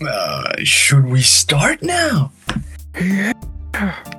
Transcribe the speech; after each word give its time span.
Uh, 0.00 0.54
should 0.62 1.06
we 1.06 1.20
start 1.22 1.82
now? 1.82 2.30
Yeah. 3.00 3.32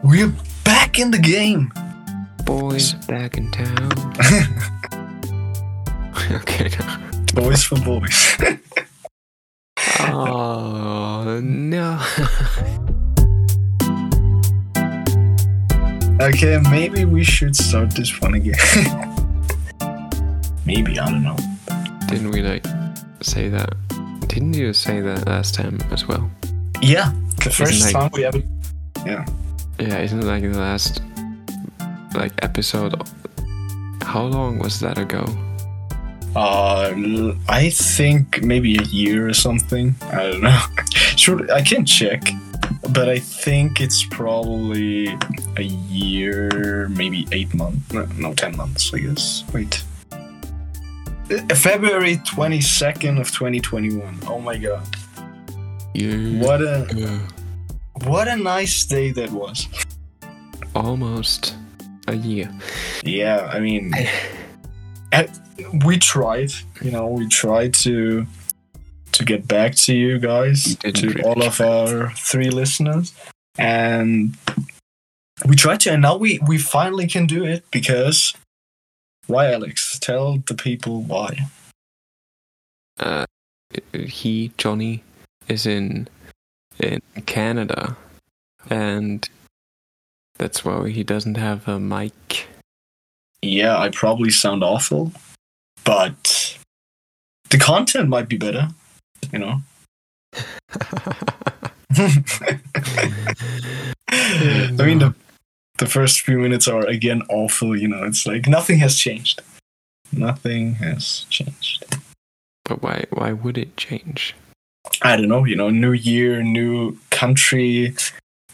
We're 0.03 0.33
back 0.65 0.99
in 0.99 1.11
the 1.11 1.17
game. 1.17 1.71
Boys 2.45 2.93
back 3.07 3.37
in 3.37 3.49
town. 3.51 3.91
okay. 6.31 6.69
Boys 7.33 7.63
for 7.63 7.79
boys. 7.79 8.37
Oh 10.01 11.39
no. 11.43 11.99
okay, 16.25 16.57
maybe 16.71 17.05
we 17.05 17.23
should 17.23 17.55
start 17.55 17.91
this 17.91 18.19
one 18.21 18.33
again. 18.35 18.55
maybe, 20.65 20.97
I 20.99 21.11
don't 21.11 21.23
know. 21.23 21.37
Didn't 22.07 22.31
we 22.31 22.41
like 22.41 22.65
say 23.21 23.49
that? 23.49 23.75
Didn't 24.39 24.53
you 24.53 24.71
say 24.71 25.01
that 25.01 25.27
last 25.27 25.53
time 25.53 25.77
as 25.91 26.07
well? 26.07 26.31
Yeah, 26.81 27.11
the 27.43 27.49
first 27.49 27.83
like- 27.83 27.93
time 27.93 28.09
we 28.13 28.23
ever. 28.23 28.41
Yeah. 29.05 29.25
Yeah, 29.77 29.99
isn't 29.99 30.17
it 30.17 30.25
like 30.25 30.43
the 30.43 30.57
last 30.57 31.01
like 32.15 32.31
episode? 32.41 32.95
How 34.01 34.23
long 34.23 34.57
was 34.57 34.79
that 34.79 34.97
ago? 34.97 35.25
Uh, 36.37 37.33
I 37.49 37.69
think 37.69 38.41
maybe 38.41 38.77
a 38.77 38.83
year 38.83 39.27
or 39.27 39.33
something. 39.33 39.93
I 40.03 40.31
don't 40.31 40.41
know. 40.41 40.61
sure, 41.17 41.51
I 41.51 41.61
can 41.61 41.85
check, 41.85 42.23
but 42.91 43.09
I 43.09 43.19
think 43.19 43.81
it's 43.81 44.05
probably 44.05 45.17
a 45.57 45.63
year, 45.63 46.87
maybe 46.87 47.27
eight 47.33 47.53
months. 47.53 47.91
No, 47.91 48.05
no, 48.15 48.33
ten 48.33 48.55
months. 48.55 48.93
I 48.93 48.99
guess. 48.99 49.43
Wait. 49.53 49.83
February 51.55 52.17
twenty 52.25 52.61
second 52.61 53.17
of 53.19 53.31
twenty 53.31 53.59
twenty 53.59 53.95
one. 53.95 54.17
Oh 54.27 54.39
my 54.39 54.57
god! 54.57 54.83
Yeah. 55.93 56.41
What 56.41 56.61
a 56.61 56.87
Uh, 56.89 57.19
what 58.09 58.27
a 58.27 58.35
nice 58.35 58.85
day 58.85 59.11
that 59.11 59.31
was. 59.31 59.67
almost 60.75 61.55
a 62.07 62.15
year. 62.15 62.49
Yeah, 63.03 63.49
I 63.51 63.59
mean, 63.59 63.91
uh, 65.13 65.23
we 65.85 65.97
tried. 65.97 66.51
You 66.81 66.91
know, 66.91 67.07
we 67.07 67.27
tried 67.27 67.73
to 67.85 68.25
to 69.11 69.25
get 69.25 69.47
back 69.47 69.75
to 69.75 69.93
you 69.93 70.19
guys, 70.19 70.75
to 70.77 71.07
really 71.07 71.23
all 71.23 71.43
of 71.43 71.59
our 71.61 72.11
three 72.15 72.49
listeners, 72.49 73.13
and 73.57 74.35
we 75.45 75.55
tried 75.55 75.81
to, 75.81 75.91
and 75.91 76.01
now 76.01 76.17
we 76.17 76.39
we 76.47 76.57
finally 76.57 77.07
can 77.07 77.25
do 77.27 77.43
it 77.43 77.63
because 77.71 78.33
why, 79.29 79.51
Alex? 79.51 79.99
Tell 79.99 80.39
the 80.47 80.55
people 80.55 81.01
why. 81.03 81.37
Uh, 82.99 83.25
he 83.93 84.51
Johnny 84.57 85.03
is 85.47 85.65
in 85.65 86.07
in 86.79 87.01
Canada, 87.25 87.95
and 88.69 89.29
that's 90.37 90.65
why 90.65 90.89
he 90.89 91.03
doesn't 91.03 91.35
have 91.35 91.67
a 91.67 91.79
mic. 91.79 92.47
Yeah, 93.41 93.77
I 93.77 93.89
probably 93.89 94.31
sound 94.31 94.63
awful, 94.63 95.13
but 95.83 96.57
the 97.51 97.57
content 97.57 98.09
might 98.09 98.27
be 98.27 98.37
better. 98.37 98.69
You 99.31 99.39
know. 99.39 99.61
I 104.11 104.85
mean, 104.85 104.99
the 104.99 105.13
the 105.79 105.85
first 105.85 106.21
few 106.21 106.37
minutes 106.37 106.67
are 106.67 106.85
again 106.85 107.23
awful. 107.29 107.75
You 107.75 107.87
know, 107.87 108.03
it's 108.03 108.25
like 108.27 108.47
nothing 108.47 108.79
has 108.79 108.97
changed. 108.97 109.41
Nothing 110.11 110.75
has 110.75 111.25
changed. 111.29 111.85
But 112.65 112.81
why? 112.81 113.05
Why 113.11 113.33
would 113.33 113.57
it 113.57 113.75
change? 113.77 114.35
I 115.01 115.15
don't 115.15 115.29
know. 115.29 115.45
You 115.45 115.55
know, 115.55 115.69
new 115.69 115.93
year, 115.93 116.43
new 116.43 116.97
country, 117.09 117.93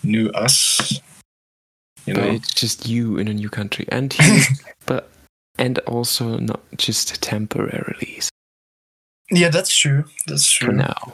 new 0.04 0.30
us. 0.30 1.00
You 2.06 2.14
But 2.14 2.24
know, 2.24 2.32
it's 2.32 2.54
just 2.54 2.88
you 2.88 3.18
in 3.18 3.28
a 3.28 3.34
new 3.34 3.50
country, 3.50 3.86
and 3.90 4.14
he, 4.14 4.44
but 4.86 5.10
and 5.58 5.80
also 5.80 6.38
not 6.38 6.62
just 6.78 7.22
temporarily 7.22 8.22
yeah, 9.32 9.50
that's 9.50 9.76
true. 9.76 10.06
That's 10.28 10.52
true. 10.52 10.68
for 10.68 10.74
now. 10.74 11.14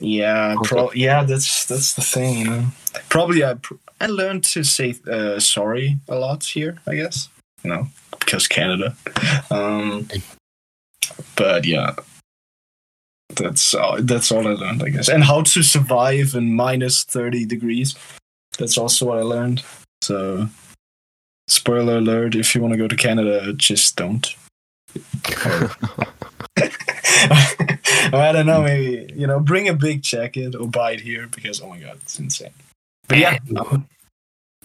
Yeah, 0.00 0.56
pro- 0.64 0.92
yeah, 0.92 1.22
that's 1.24 1.66
that's 1.66 1.94
the 1.94 2.02
thing. 2.02 2.38
You 2.38 2.44
know, 2.44 2.66
probably 3.08 3.44
I 3.44 3.54
pr- 3.54 3.74
I 4.02 4.06
learned 4.06 4.42
to 4.44 4.64
say 4.64 4.96
uh, 5.08 5.38
sorry 5.38 5.98
a 6.08 6.16
lot 6.16 6.42
here. 6.42 6.78
I 6.88 6.96
guess 6.96 7.28
you 7.62 7.70
know 7.70 7.86
because 8.18 8.48
Canada. 8.48 8.96
Um, 9.50 10.08
but 11.36 11.64
yeah, 11.64 11.94
that's 13.36 13.74
all, 13.74 14.02
that's 14.02 14.32
all 14.32 14.46
I 14.48 14.54
learned, 14.54 14.82
I 14.82 14.88
guess, 14.88 15.08
and 15.08 15.22
how 15.22 15.42
to 15.42 15.62
survive 15.62 16.34
in 16.34 16.54
minus 16.54 17.04
thirty 17.04 17.44
degrees. 17.44 17.94
That's 18.58 18.76
also 18.76 19.06
what 19.06 19.18
I 19.18 19.22
learned. 19.22 19.62
So, 20.02 20.48
spoiler 21.46 21.98
alert: 21.98 22.34
if 22.34 22.56
you 22.56 22.60
want 22.60 22.72
to 22.72 22.78
go 22.78 22.88
to 22.88 22.96
Canada, 22.96 23.52
just 23.52 23.94
don't. 23.94 24.34
I 28.14 28.32
don't 28.32 28.46
know, 28.46 28.62
maybe 28.62 29.12
you 29.14 29.28
know, 29.28 29.38
bring 29.38 29.68
a 29.68 29.74
big 29.74 30.02
jacket 30.02 30.56
or 30.56 30.66
buy 30.66 30.92
it 30.92 31.00
here 31.00 31.28
because 31.28 31.60
oh 31.60 31.68
my 31.68 31.78
god, 31.78 31.98
it's 32.02 32.18
insane. 32.18 32.50
But 33.12 33.18
yeah. 33.18 33.38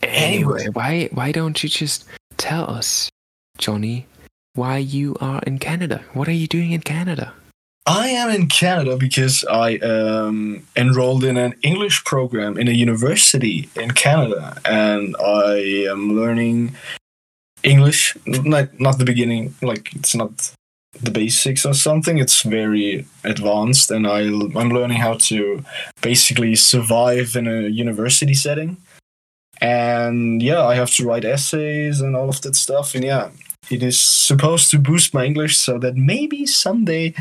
Anyway, 0.02 0.68
why 0.72 1.10
why 1.12 1.34
don't 1.34 1.62
you 1.62 1.68
just 1.68 2.06
tell 2.38 2.70
us, 2.70 3.10
Johnny, 3.58 4.06
why 4.54 4.78
you 4.78 5.18
are 5.20 5.42
in 5.46 5.60
Canada? 5.60 6.06
What 6.14 6.30
are 6.30 6.40
you 6.44 6.48
doing 6.48 6.72
in 6.72 6.80
Canada? 6.80 7.34
I 7.86 8.08
am 8.08 8.30
in 8.30 8.48
Canada 8.48 8.96
because 8.96 9.44
I 9.52 9.76
um, 9.80 10.66
enrolled 10.78 11.26
in 11.26 11.36
an 11.36 11.56
English 11.62 12.06
program 12.06 12.58
in 12.58 12.70
a 12.70 12.72
university 12.72 13.70
in 13.76 13.92
Canada, 13.92 14.56
and 14.64 15.14
I 15.20 15.90
am 15.92 16.16
learning 16.16 16.74
English. 17.64 18.16
Not 18.26 18.80
not 18.80 18.98
the 18.98 19.04
beginning, 19.04 19.56
like 19.62 19.94
it's 19.94 20.16
not 20.16 20.54
the 21.02 21.12
basics 21.12 21.66
or 21.66 21.74
something. 21.74 22.18
It's 22.18 22.42
very 22.42 23.06
advanced, 23.24 23.92
and 23.92 24.08
I 24.08 24.22
I'm 24.22 24.70
learning 24.70 24.98
how 24.98 25.16
to 25.30 25.64
basically 26.02 26.56
survive 26.56 27.36
in 27.36 27.48
a 27.48 27.68
university 27.68 28.34
setting. 28.34 28.78
And 29.60 30.42
yeah, 30.42 30.64
I 30.64 30.76
have 30.76 30.92
to 30.96 31.06
write 31.06 31.26
essays 31.26 32.02
and 32.02 32.16
all 32.16 32.30
of 32.30 32.42
that 32.42 32.56
stuff. 32.56 32.96
And 32.96 33.04
yeah, 33.04 33.30
it 33.70 33.84
is 33.84 34.00
supposed 34.00 34.70
to 34.72 34.80
boost 34.80 35.14
my 35.14 35.26
English 35.26 35.58
so 35.58 35.80
that 35.80 35.96
maybe 35.96 36.46
someday 36.46 37.14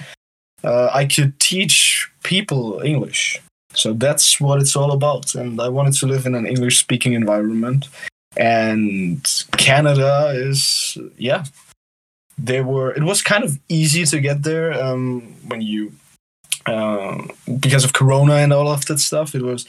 uh, 0.63 0.91
I 0.93 1.07
could 1.07 1.39
teach 1.41 2.09
people 2.23 2.81
English. 2.85 3.41
So 3.73 3.93
that's 3.93 4.41
what 4.41 4.61
it's 4.61 4.77
all 4.77 4.93
about. 4.93 5.35
And 5.35 5.61
I 5.61 5.69
wanted 5.69 5.95
to 5.95 6.07
live 6.07 6.27
in 6.27 6.35
an 6.35 6.47
English 6.47 6.79
speaking 6.79 7.13
environment. 7.13 7.89
And 8.37 9.27
Canada 9.57 10.33
is, 10.35 10.99
yeah, 11.17 11.45
they 12.39 12.61
were, 12.61 12.93
it 12.93 13.03
was 13.03 13.23
kind 13.23 13.45
of 13.45 13.59
easy 13.69 14.05
to 14.07 14.21
get 14.21 14.43
there 14.43 14.73
um, 14.73 15.35
when 15.49 15.61
you, 15.61 15.93
uh, 16.67 17.23
because 17.61 17.85
of 17.85 17.93
Corona 17.93 18.35
and 18.35 18.53
all 18.53 18.69
of 18.69 18.85
that 18.87 18.99
stuff, 18.99 19.35
it 19.35 19.43
was 19.43 19.67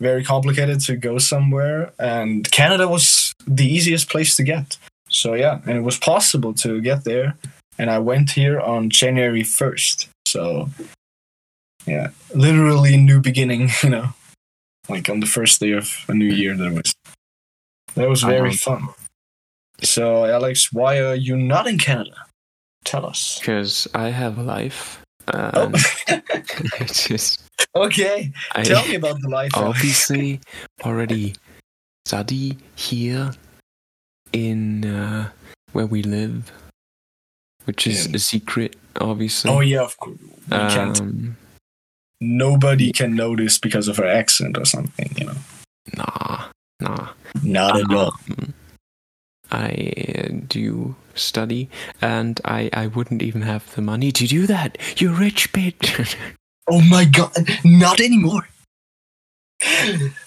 very 0.00 0.24
complicated 0.24 0.80
to 0.80 0.96
go 0.96 1.18
somewhere. 1.18 1.92
And 1.98 2.50
Canada 2.50 2.88
was 2.88 3.34
the 3.46 3.66
easiest 3.66 4.08
place 4.10 4.34
to 4.36 4.42
get. 4.42 4.76
So 5.08 5.34
yeah, 5.34 5.60
and 5.66 5.76
it 5.76 5.82
was 5.82 5.98
possible 5.98 6.54
to 6.54 6.80
get 6.80 7.04
there. 7.04 7.36
And 7.78 7.90
I 7.90 7.98
went 7.98 8.30
here 8.30 8.60
on 8.60 8.90
January 8.90 9.42
1st. 9.42 10.08
So, 10.26 10.68
yeah, 11.86 12.08
literally 12.34 12.96
new 12.96 13.20
beginning, 13.20 13.70
you 13.82 13.90
know, 13.90 14.08
like 14.88 15.08
on 15.08 15.20
the 15.20 15.26
first 15.26 15.60
day 15.60 15.72
of 15.72 15.90
a 16.08 16.14
new 16.14 16.32
year. 16.32 16.56
That 16.56 16.72
was 16.72 16.94
that 17.94 18.08
was 18.08 18.22
very 18.22 18.50
Um, 18.50 18.56
fun. 18.56 18.88
So, 19.82 20.24
Alex, 20.26 20.72
why 20.72 20.98
are 21.00 21.14
you 21.14 21.36
not 21.36 21.66
in 21.66 21.78
Canada? 21.78 22.14
Tell 22.84 23.04
us. 23.06 23.38
Because 23.38 23.88
I 23.94 24.08
have 24.08 24.38
a 24.38 24.42
life. 24.42 25.02
Oh, 25.32 25.70
just 26.86 27.42
okay. 27.76 28.32
I 28.52 28.62
Tell 28.62 28.86
me 28.88 28.96
about 28.96 29.20
the 29.20 29.28
life. 29.28 29.52
Obviously 29.54 30.40
already 30.84 31.34
study 32.06 32.58
here 32.74 33.30
in 34.32 34.84
uh, 34.84 35.28
where 35.72 35.86
we 35.86 36.02
live, 36.02 36.50
which 37.64 37.86
is 37.86 38.08
Yeah. 38.08 38.16
a 38.16 38.18
secret, 38.18 38.76
obviously. 39.00 39.50
Oh 39.50 39.60
yeah, 39.60 39.82
of 39.82 39.96
course. 39.98 40.18
We 40.50 40.56
can't. 40.56 41.00
um, 41.00 41.36
Nobody 42.20 42.92
can 42.92 43.14
notice 43.14 43.58
because 43.58 43.88
of 43.88 43.96
her 43.98 44.06
accent 44.06 44.56
or 44.58 44.64
something. 44.64 45.10
You 45.16 45.26
know. 45.26 45.38
nah, 45.96 46.44
nah. 46.80 47.08
Not 47.42 47.78
at 47.78 47.92
all. 47.94 48.14
I 49.52 50.40
do 50.48 50.96
study, 51.14 51.68
and 52.00 52.40
I, 52.44 52.70
I 52.72 52.86
wouldn't 52.88 53.22
even 53.22 53.42
have 53.42 53.72
the 53.74 53.82
money 53.82 54.10
to 54.12 54.26
do 54.26 54.46
that. 54.46 54.78
You 55.00 55.12
rich 55.12 55.52
bitch. 55.52 56.16
Oh 56.68 56.80
my 56.80 57.04
god, 57.04 57.32
not 57.64 58.00
anymore. 58.00 58.48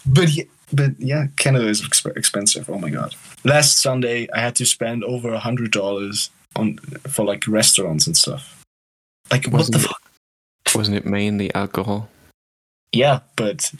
but 0.05 0.29
yeah, 0.29 0.43
but 0.73 0.91
yeah, 0.99 1.27
Canada 1.37 1.67
is 1.67 1.81
exp- 1.81 2.15
expensive. 2.17 2.69
Oh 2.69 2.77
my 2.77 2.89
god. 2.89 3.15
Last 3.45 3.79
Sunday, 3.81 4.27
I 4.33 4.39
had 4.41 4.55
to 4.57 4.65
spend 4.65 5.03
over 5.05 5.33
a 5.33 5.39
hundred 5.39 5.71
dollars 5.71 6.29
on 6.55 6.77
for 7.07 7.23
like 7.25 7.47
restaurants 7.47 8.05
and 8.05 8.17
stuff. 8.17 8.63
Like 9.31 9.45
what 9.45 9.59
Wasn't 9.59 9.75
the 9.77 9.79
it- 9.83 9.87
fuck? 9.87 10.01
Wasn't 10.75 10.97
it 10.97 11.05
mainly 11.05 11.53
alcohol? 11.55 12.09
yeah, 12.91 13.19
but 13.37 13.71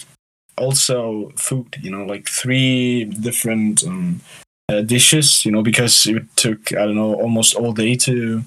also 0.58 1.32
food. 1.36 1.76
You 1.82 1.92
know, 1.92 2.06
like 2.06 2.28
three 2.30 3.04
different 3.04 3.84
um, 3.84 4.22
uh, 4.70 4.82
dishes. 4.82 5.46
You 5.46 5.52
know, 5.52 5.62
because 5.62 6.06
it 6.06 6.24
took 6.36 6.72
I 6.74 6.86
don't 6.86 6.96
know 6.96 7.16
almost 7.16 7.56
all 7.56 7.74
day 7.74 7.96
to 7.96 8.44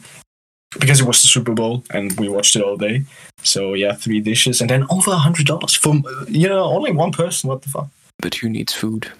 because 0.78 1.00
it 1.00 1.06
was 1.06 1.22
the 1.22 1.28
Super 1.28 1.52
Bowl 1.52 1.84
and 1.90 2.18
we 2.18 2.28
watched 2.28 2.56
it 2.56 2.62
all 2.62 2.76
day. 2.76 3.04
So 3.42 3.74
yeah, 3.74 3.94
three 3.94 4.20
dishes 4.20 4.60
and 4.60 4.68
then 4.70 4.84
over 4.90 5.10
a 5.12 5.16
hundred 5.16 5.46
dollars 5.46 5.74
for 5.74 5.94
you 6.28 6.48
know 6.48 6.64
only 6.64 6.92
one 6.92 7.12
person. 7.12 7.48
What 7.48 7.62
the 7.62 7.70
fuck? 7.70 7.88
But 8.20 8.34
who 8.34 8.48
needs 8.48 8.72
food 8.72 9.10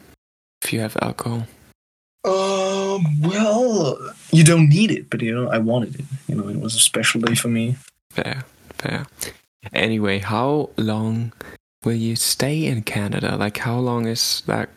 if 0.62 0.72
you 0.72 0.80
have 0.80 0.96
alcohol? 1.00 1.46
Um, 2.24 3.20
well, 3.22 3.96
you 4.32 4.44
don't 4.44 4.68
need 4.68 4.90
it, 4.90 5.08
but 5.08 5.22
you 5.22 5.34
know, 5.34 5.48
I 5.48 5.58
wanted 5.58 6.00
it. 6.00 6.04
You 6.26 6.34
know, 6.34 6.48
it 6.48 6.60
was 6.60 6.74
a 6.74 6.80
special 6.80 7.20
day 7.20 7.34
for 7.34 7.48
me. 7.48 7.76
Fair, 8.10 8.44
fair. 8.74 9.06
Anyway, 9.72 10.18
how 10.18 10.70
long 10.76 11.32
will 11.84 11.94
you 11.94 12.16
stay 12.16 12.66
in 12.66 12.82
Canada? 12.82 13.36
Like, 13.36 13.58
how 13.58 13.78
long 13.78 14.06
is 14.06 14.42
that, 14.46 14.68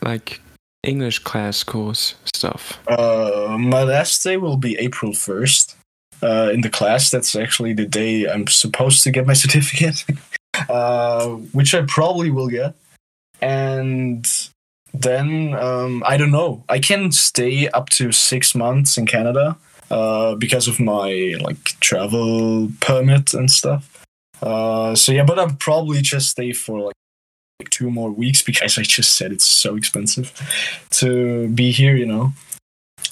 like, 0.00 0.40
English 0.82 1.20
class 1.20 1.62
course 1.62 2.14
stuff? 2.34 2.80
Uh, 2.88 3.56
my 3.58 3.82
last 3.82 4.22
day 4.22 4.36
will 4.36 4.56
be 4.56 4.76
April 4.78 5.12
1st. 5.12 5.74
Uh, 6.22 6.50
in 6.52 6.60
the 6.60 6.70
class, 6.70 7.10
that's 7.10 7.34
actually 7.34 7.72
the 7.72 7.86
day 7.86 8.28
I'm 8.28 8.46
supposed 8.46 9.02
to 9.04 9.10
get 9.10 9.26
my 9.26 9.32
certificate, 9.44 10.04
uh, 10.68 11.28
which 11.52 11.74
I 11.74 11.82
probably 11.82 12.30
will 12.30 12.48
get. 12.48 12.74
And 13.40 14.24
then 14.94 15.54
um, 15.54 16.02
I 16.06 16.16
don't 16.16 16.30
know. 16.30 16.64
I 16.68 16.78
can 16.78 17.12
stay 17.12 17.68
up 17.68 17.88
to 17.90 18.12
six 18.12 18.54
months 18.54 18.96
in 18.96 19.06
Canada 19.06 19.56
uh, 19.90 20.34
because 20.36 20.68
of 20.68 20.78
my 20.78 21.36
like 21.40 21.78
travel 21.80 22.70
permit 22.80 23.34
and 23.34 23.50
stuff. 23.50 24.04
Uh, 24.40 24.94
so 24.94 25.12
yeah, 25.12 25.24
but 25.24 25.38
I'll 25.38 25.56
probably 25.58 26.02
just 26.02 26.30
stay 26.30 26.52
for 26.52 26.80
like, 26.80 26.86
like 26.86 26.94
two 27.70 27.90
more 27.90 28.10
weeks 28.10 28.42
because 28.42 28.78
I 28.78 28.82
just 28.82 29.16
said 29.16 29.32
it's 29.32 29.46
so 29.46 29.76
expensive 29.76 30.32
to 30.90 31.48
be 31.48 31.70
here, 31.70 31.96
you 31.96 32.06
know. 32.06 32.32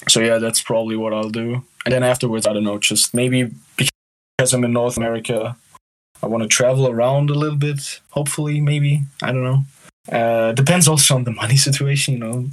So 0.07 0.19
yeah, 0.19 0.37
that's 0.37 0.61
probably 0.61 0.95
what 0.95 1.13
I'll 1.13 1.29
do. 1.29 1.63
And 1.85 1.93
then 1.93 2.03
afterwards, 2.03 2.47
I 2.47 2.53
don't 2.53 2.63
know, 2.63 2.77
just 2.77 3.13
maybe 3.13 3.51
because 3.77 4.53
I'm 4.53 4.63
in 4.63 4.73
North 4.73 4.97
America, 4.97 5.55
I 6.23 6.27
want 6.27 6.43
to 6.43 6.49
travel 6.49 6.87
around 6.87 7.29
a 7.29 7.33
little 7.33 7.57
bit. 7.57 7.99
Hopefully, 8.09 8.61
maybe 8.61 9.01
I 9.21 9.31
don't 9.31 9.43
know. 9.43 9.63
Uh, 10.11 10.51
depends 10.51 10.87
also 10.87 11.15
on 11.15 11.23
the 11.23 11.31
money 11.41 11.57
situation, 11.57 12.13
you 12.15 12.19
know. 12.19 12.49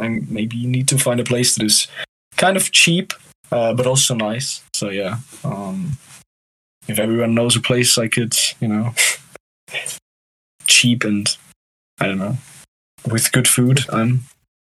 I 0.00 0.20
maybe 0.28 0.56
you 0.56 0.68
need 0.68 0.88
to 0.88 0.98
find 0.98 1.18
a 1.18 1.24
place 1.24 1.56
that 1.56 1.64
is 1.64 1.88
kind 2.36 2.56
of 2.56 2.70
cheap, 2.70 3.12
uh, 3.50 3.74
but 3.74 3.86
also 3.86 4.14
nice. 4.14 4.62
So 4.74 4.90
yeah, 4.90 5.18
um, 5.44 5.98
if 6.86 6.98
everyone 6.98 7.34
knows 7.34 7.56
a 7.56 7.60
place 7.60 7.98
I 7.98 8.08
could, 8.08 8.34
you 8.60 8.68
know, 8.68 8.94
cheap 10.82 11.04
and 11.04 11.36
I 12.00 12.06
don't 12.06 12.18
know, 12.18 12.36
with 13.06 13.30
good 13.30 13.46
food, 13.46 13.86
I'm 13.92 14.24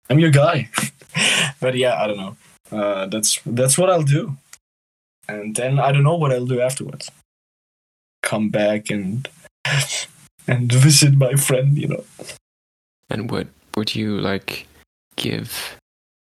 I'm 0.09 0.19
your 0.19 0.31
guy. 0.31 0.69
but 1.59 1.75
yeah, 1.75 2.01
I 2.01 2.07
don't 2.07 2.17
know. 2.17 2.37
Uh, 2.71 3.05
that's 3.07 3.41
that's 3.45 3.77
what 3.77 3.89
I'll 3.89 4.03
do, 4.03 4.37
and 5.27 5.55
then 5.55 5.77
I 5.79 5.91
don't 5.91 6.03
know 6.03 6.15
what 6.15 6.31
I'll 6.31 6.45
do 6.45 6.61
afterwards. 6.61 7.11
Come 8.23 8.49
back 8.49 8.89
and 8.89 9.27
and 10.47 10.71
visit 10.71 11.15
my 11.17 11.35
friend, 11.35 11.77
you 11.77 11.87
know. 11.89 12.03
And 13.09 13.29
what 13.29 13.47
would 13.75 13.93
you 13.95 14.17
like 14.17 14.67
give 15.17 15.77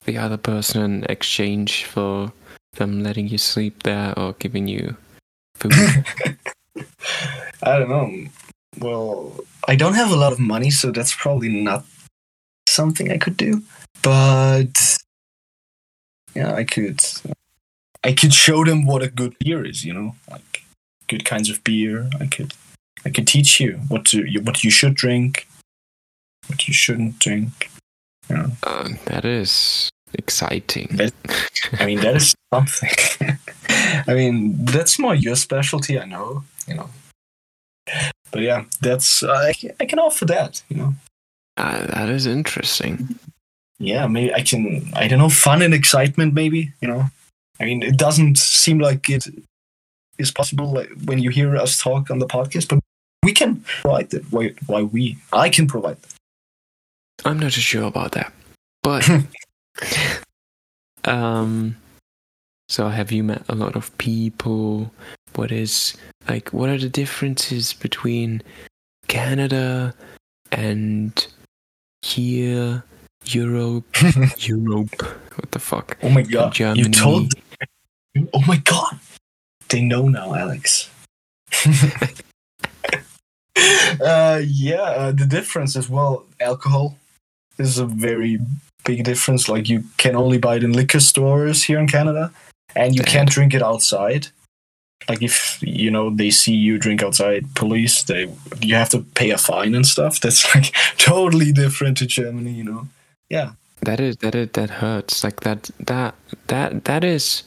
the 0.05 0.17
other 0.17 0.37
person 0.37 0.81
in 0.83 1.03
exchange 1.09 1.83
for 1.83 2.31
them 2.77 3.03
letting 3.03 3.27
you 3.27 3.37
sleep 3.37 3.83
there 3.83 4.17
or 4.17 4.33
giving 4.39 4.67
you 4.67 4.95
food? 5.55 5.73
I 7.63 7.79
don't 7.79 7.89
know. 7.89 8.29
Well, 8.79 9.35
I 9.67 9.75
don't 9.75 9.93
have 9.93 10.11
a 10.11 10.15
lot 10.15 10.33
of 10.33 10.39
money, 10.39 10.69
so 10.69 10.91
that's 10.91 11.15
probably 11.15 11.49
not 11.49 11.85
something 12.67 13.11
I 13.11 13.17
could 13.17 13.37
do. 13.37 13.61
But 14.01 14.97
yeah, 16.33 16.53
I 16.53 16.63
could. 16.63 16.99
I 18.03 18.13
could 18.13 18.33
show 18.33 18.63
them 18.63 18.85
what 18.85 19.01
a 19.01 19.07
good 19.07 19.35
beer 19.39 19.65
is. 19.65 19.83
You 19.83 19.93
know, 19.93 20.15
like 20.29 20.63
good 21.07 21.25
kinds 21.25 21.49
of 21.49 21.63
beer. 21.63 22.09
I 22.19 22.27
could 22.27 22.53
I 23.05 23.09
could 23.09 23.27
teach 23.27 23.59
you 23.59 23.79
what 23.87 24.05
to 24.05 24.25
what 24.43 24.63
you 24.63 24.71
should 24.71 24.95
drink, 24.95 25.47
what 26.47 26.67
you 26.67 26.73
shouldn't 26.73 27.19
drink. 27.19 27.69
You 28.29 28.37
know. 28.37 28.51
uh, 28.63 28.89
that 29.05 29.25
is 29.25 29.89
exciting. 30.13 30.89
That, 30.91 31.13
I 31.79 31.85
mean, 31.85 31.99
that 32.01 32.15
is 32.15 32.35
something. 32.53 32.89
I 34.07 34.13
mean, 34.13 34.65
that's 34.65 34.99
more 34.99 35.15
your 35.15 35.35
specialty. 35.35 35.99
I 35.99 36.05
know, 36.05 36.43
you 36.67 36.75
know. 36.75 36.89
But 38.35 38.43
yeah, 38.43 38.65
that's 38.81 39.23
uh, 39.23 39.31
I, 39.31 39.53
I 39.79 39.85
can 39.85 39.97
offer 39.97 40.25
that. 40.25 40.61
You 40.67 40.75
know. 40.75 40.93
Uh, 41.55 41.87
that 41.87 42.09
is 42.09 42.25
interesting. 42.25 43.17
Yeah, 43.79 44.07
maybe 44.07 44.33
I 44.33 44.41
can. 44.41 44.91
I 44.93 45.07
don't 45.07 45.19
know, 45.19 45.29
fun 45.29 45.61
and 45.61 45.73
excitement. 45.73 46.33
Maybe 46.33 46.73
you 46.81 46.89
know. 46.89 47.05
I 47.61 47.63
mean, 47.63 47.81
it 47.81 47.95
doesn't 47.95 48.37
seem 48.37 48.79
like 48.79 49.09
it 49.09 49.25
is 50.17 50.31
possible 50.31 50.73
like, 50.73 50.89
when 51.05 51.19
you 51.19 51.29
hear 51.29 51.55
us 51.55 51.79
talk 51.81 52.11
on 52.11 52.19
the 52.19 52.27
podcast, 52.27 52.67
but 52.67 52.79
we 53.23 53.31
can 53.31 53.61
provide 53.61 54.09
that. 54.09 54.29
Why, 54.33 54.53
why 54.67 54.83
we? 54.83 55.15
I 55.31 55.47
can 55.47 55.65
provide 55.65 56.01
that. 56.01 56.13
I'm 57.23 57.39
not 57.39 57.53
too 57.53 57.61
sure 57.61 57.87
about 57.87 58.11
that, 58.11 58.33
but 58.83 59.09
um, 61.05 61.77
so 62.67 62.89
have 62.89 63.13
you 63.13 63.23
met 63.23 63.43
a 63.47 63.55
lot 63.55 63.77
of 63.77 63.97
people? 63.97 64.91
What 65.35 65.53
is 65.53 65.95
like? 66.29 66.53
What 66.53 66.69
are 66.69 66.77
the 66.77 66.89
differences 66.89 67.73
between 67.73 68.41
Canada 69.07 69.93
and 70.51 71.27
here, 72.01 72.83
Europe, 73.25 73.85
Europe? 74.37 75.01
What 75.35 75.51
the 75.51 75.59
fuck? 75.59 75.97
Oh 76.01 76.09
my 76.09 76.21
god! 76.21 76.53
Germany. 76.53 76.81
You 76.81 76.89
told. 76.89 77.33
Oh 78.33 78.43
my 78.47 78.57
god! 78.57 78.99
They 79.69 79.81
know 79.81 80.07
now, 80.07 80.33
Alex. 80.33 80.89
uh, 84.01 84.41
yeah, 84.43 84.81
uh, 84.81 85.11
the 85.11 85.25
difference 85.27 85.75
is 85.75 85.89
well, 85.89 86.25
alcohol 86.39 86.97
is 87.57 87.77
a 87.77 87.85
very 87.85 88.39
big 88.83 89.03
difference. 89.03 89.49
Like 89.49 89.67
you 89.69 89.83
can 89.97 90.15
only 90.15 90.37
buy 90.37 90.55
it 90.55 90.63
in 90.63 90.73
liquor 90.73 90.99
stores 90.99 91.63
here 91.63 91.79
in 91.79 91.87
Canada, 91.87 92.31
and 92.75 92.95
you 92.95 93.03
can't 93.03 93.29
drink 93.29 93.53
it 93.53 93.61
outside. 93.61 94.27
Like 95.09 95.21
if 95.21 95.59
you 95.61 95.91
know 95.91 96.09
they 96.09 96.31
see 96.31 96.55
you 96.55 96.77
drink 96.79 97.03
outside, 97.03 97.53
police 97.55 98.03
they 98.03 98.27
you 98.61 98.75
have 98.75 98.89
to 98.89 99.01
pay 99.13 99.29
a 99.31 99.37
fine 99.37 99.75
and 99.75 99.85
stuff. 99.85 100.19
That's 100.19 100.43
like 100.55 100.73
totally 100.97 101.51
different 101.51 101.97
to 101.97 102.05
Germany, 102.07 102.51
you 102.51 102.63
know. 102.63 102.87
Yeah, 103.29 103.51
That 103.81 103.99
is 103.99 104.17
that 104.17 104.33
is 104.35 104.49
that 104.53 104.69
hurts. 104.69 105.23
Like 105.23 105.41
that 105.41 105.69
that 105.79 106.15
that 106.47 106.85
that 106.85 107.03
is. 107.03 107.43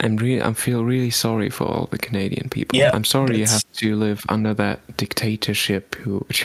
I'm 0.00 0.16
really 0.16 0.42
I 0.42 0.52
feel 0.52 0.84
really 0.84 1.10
sorry 1.10 1.50
for 1.50 1.64
all 1.64 1.86
the 1.90 1.98
Canadian 1.98 2.48
people. 2.50 2.78
Yeah, 2.78 2.90
I'm 2.94 3.04
sorry 3.04 3.38
you 3.38 3.46
have 3.46 3.64
to 3.74 3.96
live 3.96 4.24
under 4.28 4.54
that 4.54 4.96
dictatorship. 4.96 5.94
Who, 5.96 6.24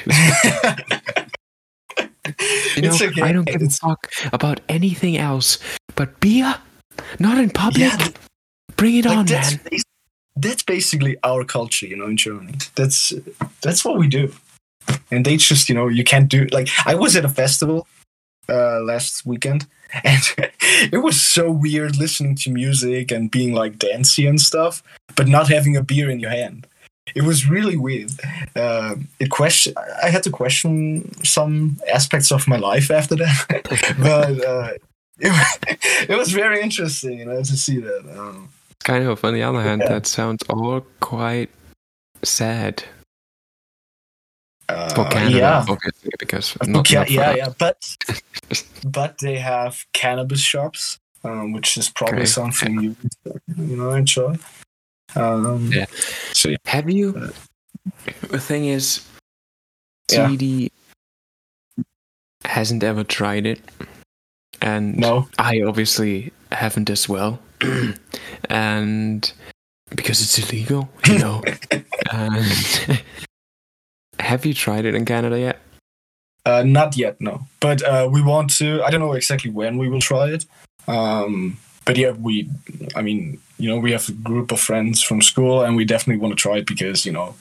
you 2.76 2.82
know, 2.82 2.94
okay. 3.02 3.22
I 3.22 3.32
don't 3.32 3.46
give 3.46 3.62
a 3.62 3.66
It's- 3.66 3.80
fuck 3.80 4.12
about 4.32 4.60
anything 4.70 5.18
else 5.18 5.60
but 5.96 6.20
beer. 6.20 6.56
Not 7.20 7.38
in 7.38 7.50
public. 7.50 7.80
Yeah, 7.92 8.08
Bring 8.84 8.98
it 8.98 9.06
like 9.06 9.18
on, 9.20 9.26
that's 9.28 9.52
man. 9.72 9.80
that's 10.36 10.62
basically 10.62 11.16
our 11.24 11.46
culture, 11.46 11.88
you 11.88 11.96
know, 11.96 12.08
in 12.08 12.18
Germany. 12.18 12.58
That's 12.76 13.14
that's 13.62 13.86
what 13.86 13.98
we 13.98 14.10
do, 14.10 14.34
and 15.10 15.24
they 15.24 15.38
just 15.38 15.70
you 15.70 15.76
know 15.76 15.88
you 15.88 16.04
can't 16.04 16.28
do 16.28 16.48
like 16.52 16.68
I 16.86 16.94
was 16.94 17.16
at 17.16 17.24
a 17.24 17.30
festival 17.30 17.88
uh, 18.50 18.82
last 18.82 19.26
weekend, 19.26 19.68
and 20.04 20.22
it 20.92 21.02
was 21.02 21.22
so 21.22 21.50
weird 21.50 21.96
listening 21.96 22.36
to 22.44 22.52
music 22.52 23.10
and 23.10 23.32
being 23.32 23.54
like 23.54 23.80
dancey 23.80 24.28
and 24.28 24.42
stuff, 24.42 24.84
but 25.16 25.30
not 25.30 25.48
having 25.48 25.78
a 25.78 25.82
beer 25.82 26.10
in 26.10 26.20
your 26.20 26.32
hand. 26.32 26.68
It 27.16 27.24
was 27.24 27.48
really 27.48 27.78
weird. 27.78 28.12
Uh, 28.54 28.96
it 29.22 29.30
question. 29.30 29.76
I 30.04 30.10
had 30.10 30.24
to 30.24 30.30
question 30.30 31.10
some 31.24 31.80
aspects 31.90 32.34
of 32.34 32.50
my 32.50 32.58
life 32.58 32.92
after 32.92 33.16
that, 33.16 33.48
but 33.98 34.46
uh, 34.46 34.72
it, 35.20 36.10
it 36.10 36.18
was 36.18 36.34
very 36.34 36.62
interesting, 36.62 37.20
you 37.20 37.26
know, 37.26 37.38
to 37.38 37.58
see 37.58 37.80
that. 37.80 38.20
Um, 38.20 38.50
Kind 38.84 39.06
of. 39.08 39.24
On 39.24 39.34
the 39.34 39.44
other 39.44 39.62
hand, 39.62 39.82
Yeah. 39.82 39.90
that 39.90 40.08
sounds 40.08 40.44
all 40.50 40.82
quite 41.00 41.50
sad 42.24 42.84
uh, 44.70 44.90
for 44.94 45.06
Canada, 45.10 45.38
yeah, 45.38 45.66
obviously, 45.68 46.12
because 46.20 46.58
not, 46.68 46.82
Okay, 46.82 46.96
not 46.96 47.12
yeah, 47.12 47.36
yeah, 47.36 47.50
but 47.58 47.98
but 48.86 49.18
they 49.20 49.38
have 49.38 49.86
cannabis 49.94 50.40
shops, 50.42 51.00
um, 51.24 51.52
which 51.54 51.78
is 51.78 51.90
probably 51.90 52.20
Okay. 52.20 52.26
something 52.26 52.82
you 52.82 52.96
you 53.58 53.76
know 53.78 53.92
enjoy. 53.92 54.36
Um, 55.16 55.70
Yeah. 55.72 55.86
So 56.34 56.50
yeah. 56.50 56.58
Have 56.66 56.90
you? 56.90 57.32
The 58.30 58.40
thing 58.40 58.66
is, 58.66 59.06
Yeah. 60.12 60.28
TD 60.30 60.72
hasn't 62.46 62.84
ever 62.84 63.04
tried 63.04 63.46
it, 63.46 63.62
and 64.62 64.98
no, 64.98 65.28
I 65.40 65.62
obviously 65.62 66.32
haven't 66.52 66.90
as 66.90 67.08
well. 67.08 67.40
and 68.50 69.32
because 69.90 70.22
it's 70.22 70.38
illegal, 70.40 70.90
you 71.08 71.20
know. 71.20 71.44
and 72.12 72.46
have 74.20 74.46
you 74.46 74.54
tried 74.54 74.86
it 74.86 74.96
in 74.96 75.06
Canada 75.06 75.40
yet? 75.40 75.60
Uh, 76.46 76.64
not 76.64 76.98
yet, 76.98 77.20
no. 77.22 77.46
But 77.60 77.82
uh, 77.84 78.10
we 78.12 78.22
want 78.22 78.50
to. 78.58 78.84
I 78.84 78.90
don't 78.90 79.00
know 79.00 79.14
exactly 79.14 79.50
when 79.50 79.78
we 79.78 79.88
will 79.88 80.02
try 80.02 80.30
it. 80.30 80.46
Um, 80.88 81.58
but 81.86 81.98
yeah, 81.98 82.12
we. 82.12 82.50
I 82.96 83.02
mean, 83.02 83.40
you 83.58 83.70
know, 83.70 83.78
we 83.78 83.92
have 83.92 84.08
a 84.10 84.14
group 84.14 84.52
of 84.52 84.60
friends 84.60 85.02
from 85.02 85.22
school, 85.22 85.64
and 85.64 85.76
we 85.76 85.86
definitely 85.86 86.22
want 86.22 86.38
to 86.38 86.42
try 86.42 86.58
it 86.58 86.68
because 86.68 87.06
you 87.06 87.12
know, 87.12 87.36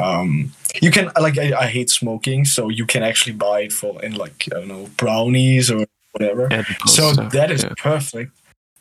um, 0.00 0.52
you 0.80 0.90
can 0.90 1.10
like 1.18 1.38
I, 1.38 1.52
I 1.56 1.66
hate 1.66 1.90
smoking, 1.90 2.44
so 2.44 2.68
you 2.68 2.86
can 2.86 3.02
actually 3.02 3.32
buy 3.32 3.62
it 3.62 3.72
for 3.72 4.02
in 4.04 4.14
like 4.14 4.48
I 4.54 4.58
don't 4.58 4.68
know 4.68 4.88
brownies 4.96 5.70
or 5.70 5.86
whatever. 6.12 6.52
Edible 6.52 6.86
so 6.86 7.12
stuff, 7.12 7.32
that 7.32 7.50
is 7.50 7.62
yeah. 7.62 7.72
perfect. 7.78 8.32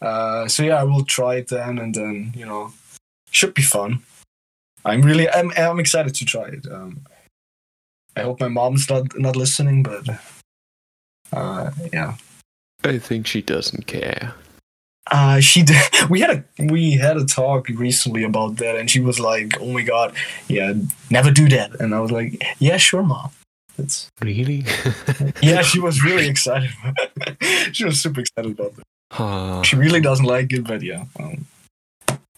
Uh, 0.01 0.48
so 0.48 0.63
yeah, 0.63 0.77
I 0.81 0.84
will 0.84 1.05
try 1.05 1.36
it 1.36 1.50
then, 1.50 1.77
and 1.77 1.93
then 1.93 2.34
you 2.36 2.46
know, 2.46 2.74
should 3.29 3.53
be 3.53 3.62
fun. 3.62 4.01
I'm 4.84 5.01
really, 5.03 5.29
I'm, 5.29 5.51
I'm 5.55 5.79
excited 5.79 6.15
to 6.15 6.25
try 6.25 6.46
it. 6.46 6.65
Um, 6.72 7.05
I 8.15 8.22
hope 8.22 8.39
my 8.39 8.48
mom's 8.48 8.89
not 8.89 9.17
not 9.17 9.36
listening, 9.36 9.84
but 9.84 10.10
uh, 11.31 11.72
yeah, 11.93 12.15
I 12.84 12.98
think 13.00 13.27
she 13.27 13.41
doesn't 13.41 13.86
care. 13.88 14.34
uh, 15.12 15.39
she 15.39 15.63
did. 15.63 15.77
We 16.10 16.20
had 16.22 16.31
a 16.31 16.43
we 16.65 16.93
had 16.93 17.17
a 17.17 17.25
talk 17.25 17.70
recently 17.70 18.24
about 18.24 18.58
that, 18.58 18.75
and 18.75 18.89
she 18.89 19.00
was 19.00 19.20
like, 19.20 19.53
"Oh 19.62 19.72
my 19.72 19.84
god, 19.84 20.13
yeah, 20.48 20.74
never 21.10 21.31
do 21.31 21.48
that." 21.50 21.79
And 21.79 21.93
I 21.93 22.00
was 22.00 22.12
like, 22.12 22.43
"Yeah, 22.60 22.77
sure, 22.77 23.03
mom." 23.03 23.29
It's 23.77 24.10
Really? 24.22 24.65
yeah, 25.41 25.62
she 25.62 25.79
was 25.79 26.03
really 26.03 26.27
excited. 26.27 26.72
she 27.72 27.86
was 27.86 28.01
super 28.01 28.22
excited 28.22 28.51
about 28.60 28.75
that. 28.75 28.84
She 29.63 29.75
really 29.75 30.01
doesn't 30.01 30.25
like 30.25 30.53
it, 30.53 30.65
but 30.65 30.81
yeah. 30.81 31.05
Um, 31.19 31.45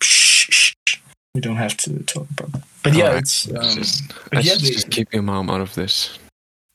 shh, 0.01 0.47
shh, 0.49 0.73
shh. 0.87 0.97
we 1.35 1.41
don't 1.41 1.57
have 1.57 1.77
to 1.77 2.01
talk 2.03 2.27
about 2.31 2.51
that. 2.51 2.63
But 2.83 2.93
yeah, 2.93 3.17
it's 3.17 3.49
um, 3.49 3.61
just, 3.61 4.11
but 4.31 4.43
yeah, 4.43 4.55
just 4.55 4.89
keep 4.89 5.13
your 5.13 5.23
mom 5.23 5.49
out 5.49 5.61
of 5.61 5.75
this. 5.75 6.17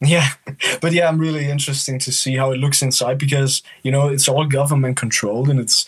yeah, 0.00 0.28
but 0.80 0.92
yeah, 0.92 1.08
I'm 1.08 1.18
really 1.18 1.50
interesting 1.50 1.98
to 2.00 2.12
see 2.12 2.36
how 2.36 2.52
it 2.52 2.58
looks 2.58 2.80
inside 2.80 3.18
because 3.18 3.62
you 3.82 3.90
know 3.90 4.08
it's 4.08 4.28
all 4.28 4.46
government 4.46 4.96
controlled 4.96 5.48
and 5.48 5.60
it's 5.60 5.86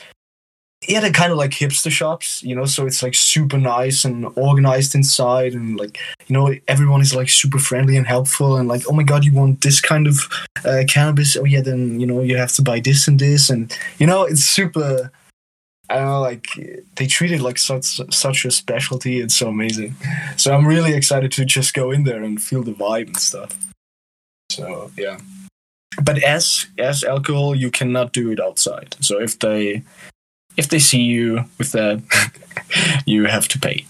yeah, 0.88 1.00
they're 1.00 1.12
kind 1.12 1.30
of 1.30 1.36
like 1.36 1.50
hipster 1.50 1.90
shops, 1.90 2.42
you 2.42 2.54
know. 2.54 2.64
So 2.64 2.86
it's 2.86 3.02
like 3.02 3.14
super 3.14 3.58
nice 3.58 4.04
and 4.04 4.26
organized 4.36 4.94
inside, 4.94 5.52
and 5.52 5.78
like 5.78 5.98
you 6.26 6.34
know 6.34 6.54
everyone 6.68 7.02
is 7.02 7.14
like 7.14 7.28
super 7.28 7.58
friendly 7.58 7.96
and 7.96 8.06
helpful, 8.06 8.56
and 8.56 8.66
like 8.66 8.82
oh 8.88 8.92
my 8.92 9.02
god, 9.02 9.24
you 9.24 9.32
want 9.32 9.60
this 9.60 9.80
kind 9.80 10.06
of 10.06 10.18
uh, 10.64 10.84
cannabis? 10.88 11.36
Oh 11.36 11.44
yeah, 11.44 11.60
then 11.60 12.00
you 12.00 12.06
know 12.06 12.22
you 12.22 12.36
have 12.38 12.52
to 12.52 12.62
buy 12.62 12.80
this 12.80 13.06
and 13.06 13.18
this, 13.18 13.50
and 13.50 13.76
you 13.98 14.06
know 14.06 14.24
it's 14.24 14.44
super. 14.44 15.12
I 15.90 15.96
don't 15.96 16.04
know, 16.04 16.20
like 16.20 16.46
they 16.94 17.06
treat 17.06 17.32
it 17.32 17.40
like 17.40 17.58
such 17.58 18.00
such 18.10 18.44
a 18.44 18.50
specialty. 18.50 19.20
It's 19.20 19.36
so 19.36 19.48
amazing. 19.48 19.96
So 20.36 20.54
I'm 20.54 20.66
really 20.66 20.94
excited 20.94 21.32
to 21.32 21.44
just 21.44 21.74
go 21.74 21.90
in 21.90 22.04
there 22.04 22.22
and 22.22 22.40
feel 22.40 22.62
the 22.62 22.72
vibe 22.72 23.08
and 23.08 23.16
stuff. 23.16 23.58
So 24.50 24.90
yeah, 24.96 25.18
but 26.02 26.22
as 26.22 26.66
as 26.78 27.04
alcohol, 27.04 27.54
you 27.54 27.70
cannot 27.70 28.12
do 28.12 28.30
it 28.30 28.40
outside. 28.40 28.96
So 29.00 29.20
if 29.20 29.40
they 29.40 29.82
if 30.56 30.68
they 30.68 30.78
see 30.78 31.02
you 31.02 31.44
with 31.58 31.72
that, 31.72 32.02
you 33.06 33.24
have 33.26 33.48
to 33.48 33.58
pay. 33.58 33.86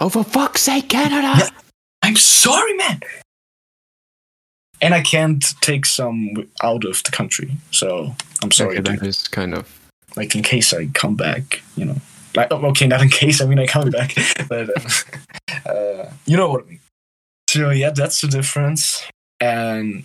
Oh, 0.00 0.08
for 0.08 0.24
fuck's 0.24 0.62
sake, 0.62 0.88
Canada! 0.88 1.34
Yeah. 1.38 1.48
I'm 2.02 2.16
sorry, 2.16 2.74
man. 2.74 3.00
And 4.80 4.94
I 4.94 5.02
can't 5.02 5.44
take 5.60 5.86
some 5.86 6.48
out 6.62 6.84
of 6.84 7.02
the 7.02 7.10
country, 7.10 7.56
so 7.72 8.14
I'm 8.42 8.52
sorry. 8.52 8.78
Okay, 8.78 8.96
that 8.96 9.06
is 9.06 9.26
kind 9.26 9.54
of. 9.54 9.68
like 10.16 10.34
in 10.34 10.42
case 10.42 10.72
I 10.72 10.86
come 10.94 11.16
back, 11.16 11.62
you 11.76 11.84
know. 11.84 11.96
Like 12.36 12.48
oh, 12.52 12.64
okay, 12.66 12.86
not 12.86 13.02
in 13.02 13.08
case. 13.08 13.40
I 13.40 13.46
mean, 13.46 13.58
I 13.58 13.66
come 13.66 13.90
back, 13.98 14.14
but 14.48 14.70
uh, 14.70 15.68
uh, 15.68 16.12
you 16.26 16.36
know 16.36 16.50
what 16.50 16.64
I 16.64 16.68
mean. 16.68 16.80
So 17.48 17.70
yeah, 17.70 17.90
that's 17.90 18.20
the 18.20 18.28
difference. 18.28 19.02
And 19.40 20.04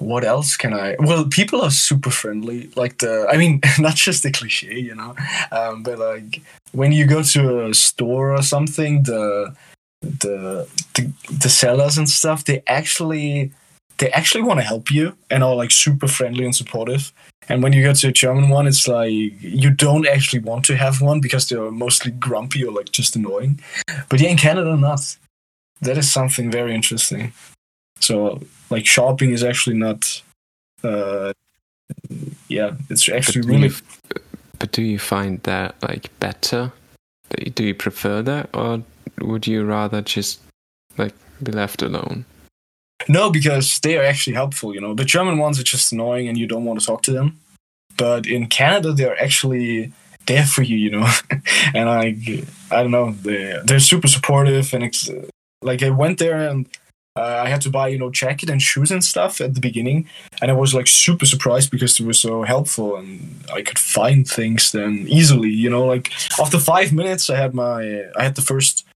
what 0.00 0.24
else 0.24 0.56
can 0.56 0.74
I? 0.74 0.96
Well, 0.98 1.26
people 1.26 1.60
are 1.62 1.70
super 1.70 2.10
friendly. 2.10 2.70
Like 2.76 2.98
the, 2.98 3.26
I 3.30 3.36
mean, 3.36 3.60
not 3.78 3.94
just 3.94 4.22
the 4.22 4.30
cliche, 4.30 4.78
you 4.78 4.94
know, 4.94 5.14
um, 5.52 5.82
but 5.82 5.98
like 5.98 6.42
when 6.72 6.92
you 6.92 7.06
go 7.06 7.22
to 7.22 7.66
a 7.66 7.74
store 7.74 8.34
or 8.34 8.42
something, 8.42 9.02
the 9.04 9.54
the 10.02 10.68
the, 10.94 11.12
the 11.30 11.48
sellers 11.48 11.98
and 11.98 12.08
stuff, 12.08 12.44
they 12.44 12.62
actually 12.66 13.52
they 13.98 14.10
actually 14.12 14.42
want 14.42 14.58
to 14.58 14.64
help 14.64 14.90
you 14.90 15.14
and 15.30 15.44
are 15.44 15.54
like 15.54 15.70
super 15.70 16.08
friendly 16.08 16.44
and 16.44 16.56
supportive. 16.56 17.12
And 17.48 17.62
when 17.62 17.72
you 17.72 17.82
go 17.82 17.92
to 17.92 18.08
a 18.08 18.12
German 18.12 18.48
one, 18.48 18.66
it's 18.66 18.88
like 18.88 19.10
you 19.10 19.70
don't 19.70 20.06
actually 20.06 20.40
want 20.40 20.64
to 20.66 20.76
have 20.76 21.02
one 21.02 21.20
because 21.20 21.48
they're 21.48 21.70
mostly 21.70 22.12
grumpy 22.12 22.64
or 22.64 22.72
like 22.72 22.92
just 22.92 23.16
annoying. 23.16 23.60
But 24.08 24.20
yeah, 24.20 24.30
in 24.30 24.36
Canada, 24.36 24.76
not. 24.76 25.16
That 25.82 25.98
is 25.98 26.10
something 26.10 26.50
very 26.50 26.74
interesting. 26.74 27.32
So, 28.00 28.40
like, 28.70 28.86
shopping 28.86 29.32
is 29.32 29.44
actually 29.44 29.76
not. 29.76 30.22
Uh, 30.82 31.32
yeah, 32.48 32.72
it's 32.88 33.06
But 33.06 33.16
actually 33.16 33.42
do, 33.42 33.48
really. 33.48 33.68
you, 33.68 33.74
but 34.58 34.72
do 34.72 34.82
you 34.82 34.98
find 34.98 35.42
that 35.42 35.74
like 35.82 36.10
better? 36.20 36.72
Do 37.54 37.64
you 37.64 37.74
prefer 37.74 38.22
that, 38.22 38.50
or 38.54 38.82
would 39.20 39.46
you 39.46 39.64
rather 39.64 40.00
just 40.02 40.40
like 40.98 41.14
be 41.42 41.52
left 41.52 41.82
alone? 41.82 42.24
No, 43.08 43.30
because 43.30 43.78
they 43.80 43.96
are 43.98 44.04
actually 44.04 44.34
helpful. 44.34 44.74
You 44.74 44.80
know, 44.80 44.94
the 44.94 45.04
German 45.04 45.38
ones 45.38 45.58
are 45.58 45.64
just 45.64 45.92
annoying 45.92 46.28
and 46.28 46.36
you 46.36 46.46
don't 46.46 46.64
want 46.64 46.80
to 46.80 46.86
talk 46.86 47.02
to 47.02 47.12
them. 47.12 47.38
But 47.96 48.26
in 48.26 48.46
Canada, 48.46 48.92
they're 48.92 49.20
actually 49.22 49.92
there 50.26 50.44
for 50.46 50.62
you. 50.62 50.76
You 50.76 50.90
know, 50.90 51.08
and 51.74 51.88
like 51.88 52.46
I 52.70 52.82
don't 52.82 52.90
know, 52.90 53.12
they 53.12 53.60
they're 53.64 53.80
super 53.80 54.08
supportive 54.08 54.72
and 54.74 54.84
ex- 54.84 55.10
like 55.62 55.82
I 55.82 55.90
went 55.90 56.18
there 56.18 56.48
and 56.48 56.66
uh, 57.16 57.42
I 57.44 57.48
had 57.48 57.60
to 57.62 57.70
buy 57.70 57.88
you 57.88 57.98
know 57.98 58.10
jacket 58.10 58.50
and 58.50 58.62
shoes 58.62 58.90
and 58.90 59.02
stuff 59.02 59.40
at 59.40 59.54
the 59.54 59.60
beginning, 59.60 60.08
and 60.40 60.50
I 60.50 60.54
was 60.54 60.74
like 60.74 60.86
super 60.86 61.26
surprised 61.26 61.70
because 61.70 61.98
they 61.98 62.04
were 62.04 62.12
so 62.12 62.42
helpful 62.42 62.96
and 62.96 63.44
I 63.52 63.62
could 63.62 63.78
find 63.78 64.26
things 64.26 64.72
then 64.72 65.06
easily. 65.08 65.50
You 65.50 65.70
know, 65.70 65.84
like 65.84 66.12
after 66.38 66.58
five 66.58 66.92
minutes, 66.92 67.28
I 67.28 67.36
had 67.36 67.54
my 67.54 68.04
I 68.16 68.22
had 68.22 68.36
the 68.36 68.42
first 68.42 68.86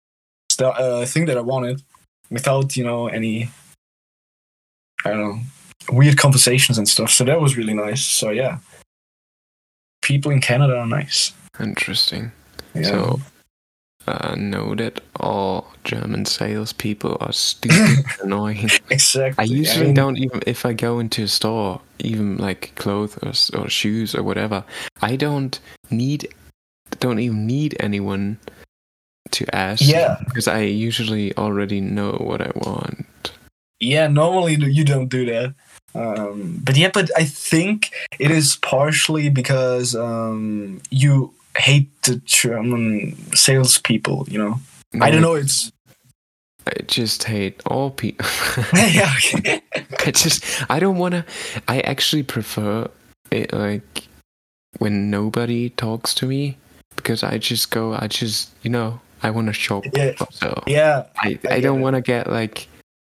st- 0.50 0.76
uh, 0.76 1.04
thing 1.06 1.26
that 1.26 1.36
I 1.36 1.42
wanted 1.42 1.82
without 2.30 2.76
you 2.76 2.84
know 2.84 3.08
any 3.08 3.50
I 5.04 5.10
don't 5.10 5.18
know, 5.18 5.40
weird 5.90 6.16
conversations 6.16 6.78
and 6.78 6.88
stuff. 6.88 7.10
So 7.10 7.24
that 7.24 7.40
was 7.40 7.56
really 7.56 7.74
nice. 7.74 8.04
So 8.04 8.30
yeah, 8.30 8.58
people 10.02 10.30
in 10.30 10.40
Canada 10.40 10.76
are 10.76 10.86
nice. 10.86 11.32
Interesting. 11.60 12.32
Yeah. 12.74 12.82
So, 12.82 13.20
uh, 14.06 14.34
know 14.36 14.74
that 14.74 15.00
all 15.20 15.72
German 15.84 16.24
salespeople 16.24 17.16
are 17.20 17.32
stupid 17.32 17.78
and 17.78 18.04
annoying. 18.22 18.70
exactly. 18.90 19.42
I 19.42 19.46
usually 19.46 19.86
mean, 19.86 19.94
don't 19.94 20.18
even 20.18 20.42
if 20.46 20.66
I 20.66 20.72
go 20.72 20.98
into 20.98 21.22
a 21.22 21.28
store, 21.28 21.80
even 21.98 22.36
like 22.36 22.74
clothes 22.76 23.18
or, 23.22 23.60
or 23.60 23.68
shoes 23.68 24.14
or 24.14 24.22
whatever. 24.22 24.64
I 25.02 25.16
don't 25.16 25.58
need, 25.90 26.28
don't 27.00 27.18
even 27.18 27.46
need 27.46 27.76
anyone 27.80 28.38
to 29.30 29.54
ask. 29.54 29.82
Yeah. 29.82 30.16
because 30.26 30.48
I 30.48 30.60
usually 30.60 31.36
already 31.36 31.80
know 31.80 32.12
what 32.12 32.40
I 32.40 32.50
want. 32.54 33.32
Yeah, 33.80 34.08
normally 34.08 34.54
you 34.54 34.84
don't 34.84 35.08
do 35.08 35.26
that. 35.26 35.54
Um, 35.94 36.60
but 36.62 36.76
yeah, 36.76 36.90
but 36.92 37.10
I 37.16 37.24
think 37.24 37.92
it 38.18 38.30
is 38.30 38.56
partially 38.56 39.28
because 39.28 39.94
um, 39.94 40.80
you 40.90 41.32
hate 41.56 42.02
the 42.02 42.16
German 42.24 43.12
um, 43.12 43.34
salespeople. 43.34 44.26
You 44.28 44.38
know, 44.38 44.60
I 45.00 45.10
don't 45.10 45.22
know. 45.22 45.34
It's 45.34 45.70
I 46.66 46.72
just 46.86 47.24
hate 47.24 47.60
all 47.66 47.90
people. 47.90 48.26
yeah. 48.74 49.12
I 50.06 50.10
just 50.10 50.70
I 50.70 50.78
don't 50.78 50.98
want 50.98 51.12
to. 51.12 51.24
I 51.68 51.80
actually 51.80 52.22
prefer 52.22 52.88
it 53.30 53.52
like 53.52 54.08
when 54.78 55.10
nobody 55.10 55.70
talks 55.70 56.14
to 56.14 56.26
me 56.26 56.56
because 56.96 57.22
I 57.22 57.38
just 57.38 57.70
go. 57.70 57.94
I 57.94 58.06
just 58.08 58.50
you 58.62 58.70
know 58.70 59.00
I 59.22 59.30
want 59.30 59.48
to 59.48 59.52
shop. 59.52 59.84
Yeah. 59.92 60.14
So 60.30 60.62
yeah, 60.66 61.04
I 61.18 61.38
I 61.48 61.54
I 61.56 61.60
don't 61.60 61.80
want 61.80 61.96
to 61.96 62.02
get 62.02 62.30
like 62.30 62.68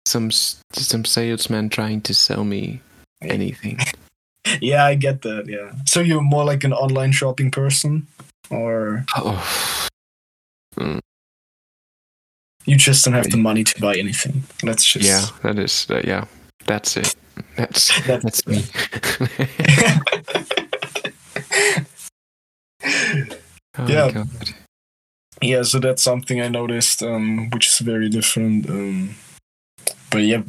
some 0.05 0.31
some 0.31 1.05
salesman 1.05 1.69
trying 1.69 2.01
to 2.01 2.13
sell 2.13 2.43
me 2.43 2.81
anything. 3.21 3.79
yeah, 4.61 4.85
I 4.85 4.95
get 4.95 5.21
that. 5.23 5.45
Yeah. 5.47 5.71
So 5.85 5.99
you're 6.01 6.21
more 6.21 6.45
like 6.45 6.63
an 6.63 6.73
online 6.73 7.11
shopping 7.11 7.51
person, 7.51 8.07
or 8.49 9.05
oh, 9.15 9.87
you 12.65 12.75
just 12.75 13.05
don't 13.05 13.13
have 13.13 13.29
the 13.29 13.37
money 13.37 13.63
to 13.63 13.81
buy 13.81 13.95
anything. 13.95 14.43
That's 14.63 14.83
just 14.85 15.05
yeah, 15.05 15.25
that 15.43 15.59
is 15.59 15.87
uh, 15.89 16.01
yeah. 16.03 16.25
That's 16.65 16.97
it. 16.97 17.15
That's 17.55 17.91
That's- 18.07 18.23
that's 18.23 18.47
me. 18.47 18.63
oh 23.77 23.87
Yeah. 23.87 24.23
Yeah 25.41 25.63
so 25.63 25.79
that's 25.79 26.01
something 26.01 26.41
i 26.41 26.47
noticed 26.47 27.03
um 27.03 27.49
which 27.51 27.67
is 27.67 27.79
very 27.79 28.09
different 28.09 28.67
um 28.69 29.15
but 30.09 30.23
yeah 30.23 30.41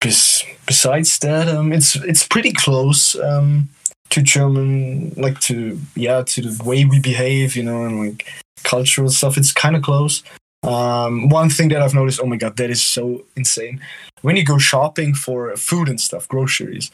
bes- 0.00 0.44
besides 0.66 1.18
that 1.20 1.48
um 1.48 1.72
it's 1.72 1.96
it's 1.96 2.26
pretty 2.26 2.52
close 2.52 3.14
um 3.16 3.68
to 4.10 4.22
German, 4.22 5.12
like 5.16 5.38
to 5.40 5.78
yeah, 5.94 6.22
to 6.22 6.40
the 6.42 6.64
way 6.64 6.84
we 6.84 7.00
behave, 7.00 7.56
you 7.56 7.62
know, 7.62 7.84
and 7.84 8.00
like 8.00 8.26
cultural 8.64 9.10
stuff. 9.10 9.36
It's 9.36 9.52
kind 9.52 9.76
of 9.76 9.82
close. 9.82 10.22
Um, 10.62 11.28
one 11.28 11.50
thing 11.50 11.68
that 11.68 11.82
I've 11.82 11.94
noticed, 11.94 12.20
oh 12.22 12.26
my 12.26 12.36
god, 12.36 12.56
that 12.56 12.70
is 12.70 12.82
so 12.82 13.24
insane. 13.36 13.80
When 14.22 14.36
you 14.36 14.44
go 14.44 14.58
shopping 14.58 15.14
for 15.14 15.56
food 15.56 15.88
and 15.88 16.00
stuff, 16.00 16.26
groceries, 16.26 16.90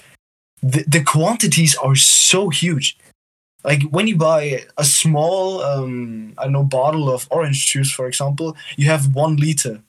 the, 0.63 0.85
the 0.87 1.03
quantities 1.03 1.75
are 1.77 1.95
so 1.95 2.51
huge. 2.51 2.97
Like 3.65 3.83
when 3.85 4.07
you 4.07 4.17
buy 4.17 4.65
a 4.77 4.85
small, 4.85 5.63
um, 5.63 6.35
I 6.37 6.45
don't 6.45 6.53
know, 6.53 6.65
bottle 6.65 7.09
of 7.09 7.27
orange 7.31 7.67
juice, 7.67 7.91
for 7.91 8.07
example, 8.07 8.57
you 8.77 8.87
have 8.87 9.15
one 9.15 9.37
liter, 9.37 9.81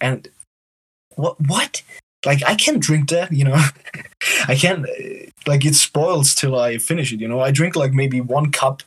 and 0.00 0.28
what 1.14 1.40
what? 1.46 1.82
Like 2.26 2.42
I 2.44 2.56
can't 2.56 2.80
drink 2.80 3.08
that, 3.10 3.32
you 3.32 3.44
know. 3.44 3.56
I 4.48 4.56
can't. 4.56 4.84
Like 5.46 5.64
it 5.64 5.76
spoils 5.76 6.34
till 6.34 6.58
I 6.58 6.78
finish 6.78 7.12
it, 7.12 7.20
you 7.20 7.28
know. 7.28 7.40
I 7.40 7.52
drink 7.52 7.76
like 7.76 7.92
maybe 7.92 8.20
one 8.20 8.50
cup 8.50 8.82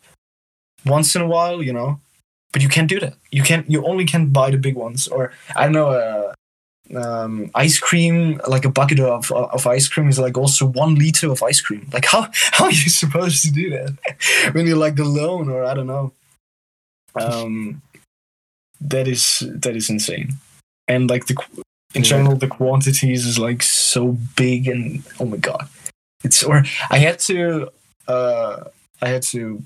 once 0.86 1.16
in 1.16 1.22
a 1.22 1.28
while, 1.28 1.64
you 1.64 1.74
know. 1.74 2.00
But 2.52 2.62
you 2.62 2.70
can't 2.70 2.90
do 2.90 3.00
that. 3.00 3.14
You 3.32 3.44
can't. 3.44 3.70
You 3.70 3.86
only 3.86 4.06
can 4.06 4.28
buy 4.28 4.52
the 4.52 4.58
big 4.58 4.76
ones, 4.76 5.08
or 5.08 5.32
I 5.56 5.64
don't 5.64 5.74
know. 5.74 5.92
Uh, 5.92 6.34
um, 6.96 7.52
ice 7.54 7.78
cream, 7.80 8.42
like 8.48 8.66
a 8.66 8.72
bucket 8.72 9.00
of 9.00 9.32
of 9.32 9.68
ice 9.68 9.88
cream, 9.88 10.10
is 10.10 10.20
like 10.20 10.38
also 10.38 10.66
one 10.66 10.96
liter 10.96 11.32
of 11.32 11.44
ice 11.44 11.62
cream. 11.62 11.88
Like 11.94 12.06
how 12.06 12.28
how 12.52 12.66
are 12.66 12.72
you 12.72 12.90
supposed 12.90 13.44
to 13.44 13.52
do 13.52 13.70
that 13.70 14.52
when 14.54 14.68
you're 14.68 14.78
like 14.78 15.00
alone, 15.00 15.50
or 15.50 15.64
I 15.64 15.74
don't 15.74 15.88
know. 15.88 16.12
Um, 17.16 17.82
that 18.82 19.08
is 19.08 19.44
that 19.46 19.76
is 19.76 19.90
insane, 19.90 20.34
and 20.88 21.10
like 21.10 21.28
the 21.28 21.36
in 21.96 22.04
Yeah. 22.04 22.10
general 22.10 22.36
the 22.36 22.48
quantities 22.48 23.26
is 23.26 23.38
like 23.40 23.64
so 23.64 24.18
big 24.36 24.68
and 24.68 25.04
oh 25.20 25.26
my 25.26 25.38
god, 25.38 25.68
it's 26.24 26.44
or 26.44 26.64
I 26.90 26.98
had 27.00 27.20
to 27.28 27.70
uh 28.08 28.64
I 29.02 29.08
had 29.10 29.24
to 29.34 29.62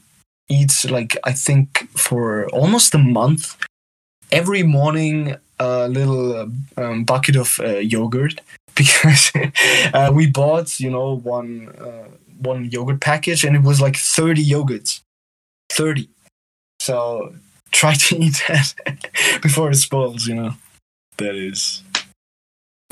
eat 0.50 0.74
like 0.90 1.18
I 1.24 1.34
think 1.34 1.90
for 1.98 2.48
almost 2.50 2.94
a 2.96 2.98
month 2.98 3.56
every 4.32 4.64
morning 4.64 5.36
a 5.60 5.88
little 5.88 6.50
um, 6.78 7.04
bucket 7.04 7.36
of 7.36 7.60
uh, 7.60 7.78
yogurt 7.80 8.42
because 8.76 9.32
uh, 9.94 10.12
we 10.14 10.28
bought 10.28 10.80
you 10.80 10.90
know 10.90 11.18
one 11.18 11.70
uh, 11.80 12.08
one 12.42 12.70
yogurt 12.72 13.00
package 13.00 13.44
and 13.46 13.56
it 13.56 13.62
was 13.64 13.80
like 13.82 13.96
30 13.96 14.44
yogurts. 14.44 15.02
30 15.70 16.08
so 16.82 17.34
try 17.72 17.94
to 17.94 18.18
eat 18.18 18.42
that 18.48 18.74
before 19.42 19.70
it 19.72 19.76
spoils 19.76 20.28
you 20.28 20.36
know. 20.36 20.54
That 21.18 21.36
is 21.36 21.84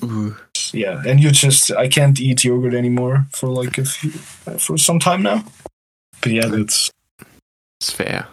Ooh. 0.03 0.35
yeah 0.73 1.01
and 1.05 1.19
you 1.19 1.31
just 1.31 1.71
i 1.71 1.87
can't 1.87 2.19
eat 2.19 2.43
yogurt 2.43 2.73
anymore 2.73 3.25
for 3.31 3.47
like 3.49 3.77
a 3.77 3.85
few 3.85 4.11
for 4.57 4.77
some 4.77 4.99
time 4.99 5.21
now. 5.23 5.43
But 6.21 6.31
yeah 6.31 6.47
that's 6.47 6.91
It's 7.79 7.91
fair. 7.91 8.27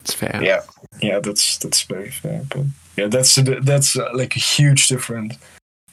It's 0.00 0.14
fair. 0.14 0.40
yeah. 0.42 0.60
Yeah 1.00 1.20
that's 1.20 1.58
that's 1.58 1.82
very 1.82 2.10
fair 2.10 2.42
but 2.48 2.64
yeah 2.96 3.08
that's 3.08 3.34
that's 3.62 3.96
uh, 3.96 4.10
like 4.14 4.36
a 4.36 4.40
huge 4.40 4.88
difference. 4.88 5.36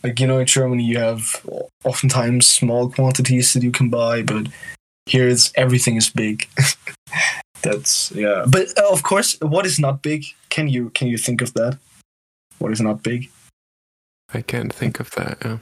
Like 0.04 0.20
you 0.20 0.28
know 0.28 0.40
in 0.40 0.46
germany 0.48 0.84
you 0.84 0.98
have 1.00 1.46
oftentimes 1.84 2.48
small 2.48 2.90
quantities 2.90 3.54
that 3.54 3.64
you 3.64 3.72
can 3.72 3.90
buy 3.90 4.24
but 4.24 4.48
here 5.06 5.28
it's 5.28 5.52
everything 5.56 5.96
is 5.98 6.10
big. 6.10 6.48
That's 7.62 8.12
yeah. 8.16 8.46
But 8.48 8.68
uh, 8.78 8.90
of 8.92 9.02
course 9.04 9.38
what 9.42 9.66
is 9.66 9.80
not 9.80 10.02
big? 10.02 10.24
Can 10.50 10.70
you 10.70 10.92
can 10.92 11.08
you 11.08 11.18
think 11.18 11.42
of 11.42 11.54
that? 11.54 11.78
What 12.60 12.72
is 12.72 12.80
not 12.82 13.04
big 13.04 13.30
I 14.34 14.42
can't 14.42 14.74
think 14.74 15.00
of 15.00 15.10
that. 15.12 15.38
Yeah. 15.44 15.58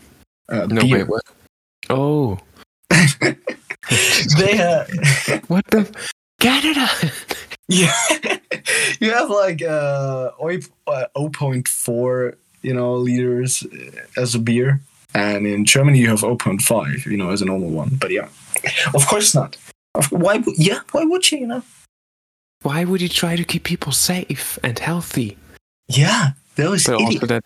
uh, 0.50 0.68
No, 0.68 0.82
beer. 0.82 0.98
wait, 1.00 1.08
what? 1.08 1.24
Oh, 1.90 2.38
they 2.90 4.60
uh, 4.60 4.86
what 5.48 5.66
the? 5.68 5.90
Canada! 6.40 6.88
Yeah, 7.70 7.92
you 9.02 9.12
have 9.12 9.30
like 9.30 9.62
uh, 9.62 10.32
uh 10.88 11.06
0.4, 11.18 12.36
you 12.62 12.74
know, 12.74 12.94
liters 12.96 13.62
uh, 13.64 14.22
as 14.22 14.36
a 14.36 14.40
beer, 14.40 14.80
and 15.14 15.46
in 15.46 15.66
Germany 15.66 16.00
you 16.00 16.08
have 16.08 16.22
0.5, 16.22 17.06
you 17.06 17.18
know, 17.18 17.30
as 17.32 17.42
a 17.42 17.46
normal 17.46 17.70
one. 17.70 17.98
But 18.00 18.12
yeah, 18.12 18.30
of 18.94 19.06
course 19.08 19.36
not. 19.36 19.58
Why? 20.12 20.38
would- 20.38 20.58
Yeah, 20.58 20.80
why 20.94 21.04
would 21.04 21.30
you? 21.30 21.40
You 21.40 21.48
know? 21.48 21.64
Why 22.62 22.86
would 22.86 23.02
you 23.02 23.10
try 23.10 23.36
to 23.36 23.44
keep 23.44 23.66
people 23.66 23.92
safe 23.92 24.58
and 24.64 24.80
healthy? 24.80 25.36
Yeah, 25.90 26.32
was 26.58 26.86
But 26.86 26.96
also 27.02 27.26
that 27.26 27.44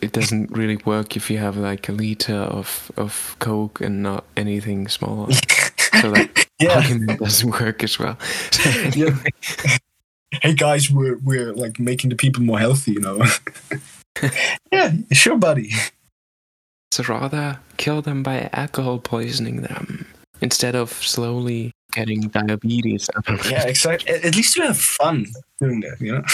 it 0.00 0.12
doesn't 0.12 0.50
really 0.50 0.76
work 0.84 1.16
if 1.16 1.30
you 1.30 1.38
have 1.38 1.56
like 1.56 1.88
a 1.88 1.92
liter 1.92 2.36
of 2.36 2.90
of 2.96 3.36
Coke 3.38 3.80
and 3.80 4.02
not 4.02 4.24
anything 4.36 4.88
smaller. 4.88 5.32
So 6.00 6.10
that 6.12 6.46
yeah. 6.60 6.76
argument 6.76 7.20
doesn't 7.20 7.60
work 7.60 7.82
as 7.82 7.98
well. 7.98 8.18
yeah. 8.94 9.16
Hey 10.42 10.54
guys, 10.54 10.90
we're 10.90 11.18
we're 11.18 11.52
like 11.52 11.78
making 11.78 12.10
the 12.10 12.16
people 12.16 12.42
more 12.42 12.58
healthy, 12.58 12.92
you 12.92 13.00
know. 13.00 13.24
yeah, 14.72 14.92
sure, 15.12 15.36
buddy. 15.36 15.72
So 16.92 17.04
rather 17.04 17.58
kill 17.76 18.02
them 18.02 18.22
by 18.22 18.50
alcohol 18.52 18.98
poisoning 18.98 19.62
them 19.62 20.06
instead 20.40 20.74
of 20.74 20.90
slowly 20.90 21.72
getting 21.92 22.22
diabetes. 22.28 23.08
I 23.16 23.20
don't 23.20 23.44
know. 23.44 23.50
Yeah, 23.50 23.66
exactly. 23.66 24.12
At 24.12 24.24
at 24.24 24.36
least 24.36 24.56
you 24.56 24.62
have 24.62 24.78
fun 24.78 25.26
doing 25.60 25.80
that, 25.80 26.00
you 26.00 26.12
know. 26.12 26.24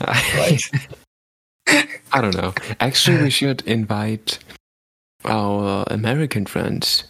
Right. 0.00 0.62
I 1.68 2.20
don't 2.20 2.36
know. 2.36 2.52
Actually, 2.80 3.22
we 3.22 3.30
should 3.30 3.62
invite 3.66 4.38
our 5.24 5.84
American 5.90 6.46
friends 6.46 7.04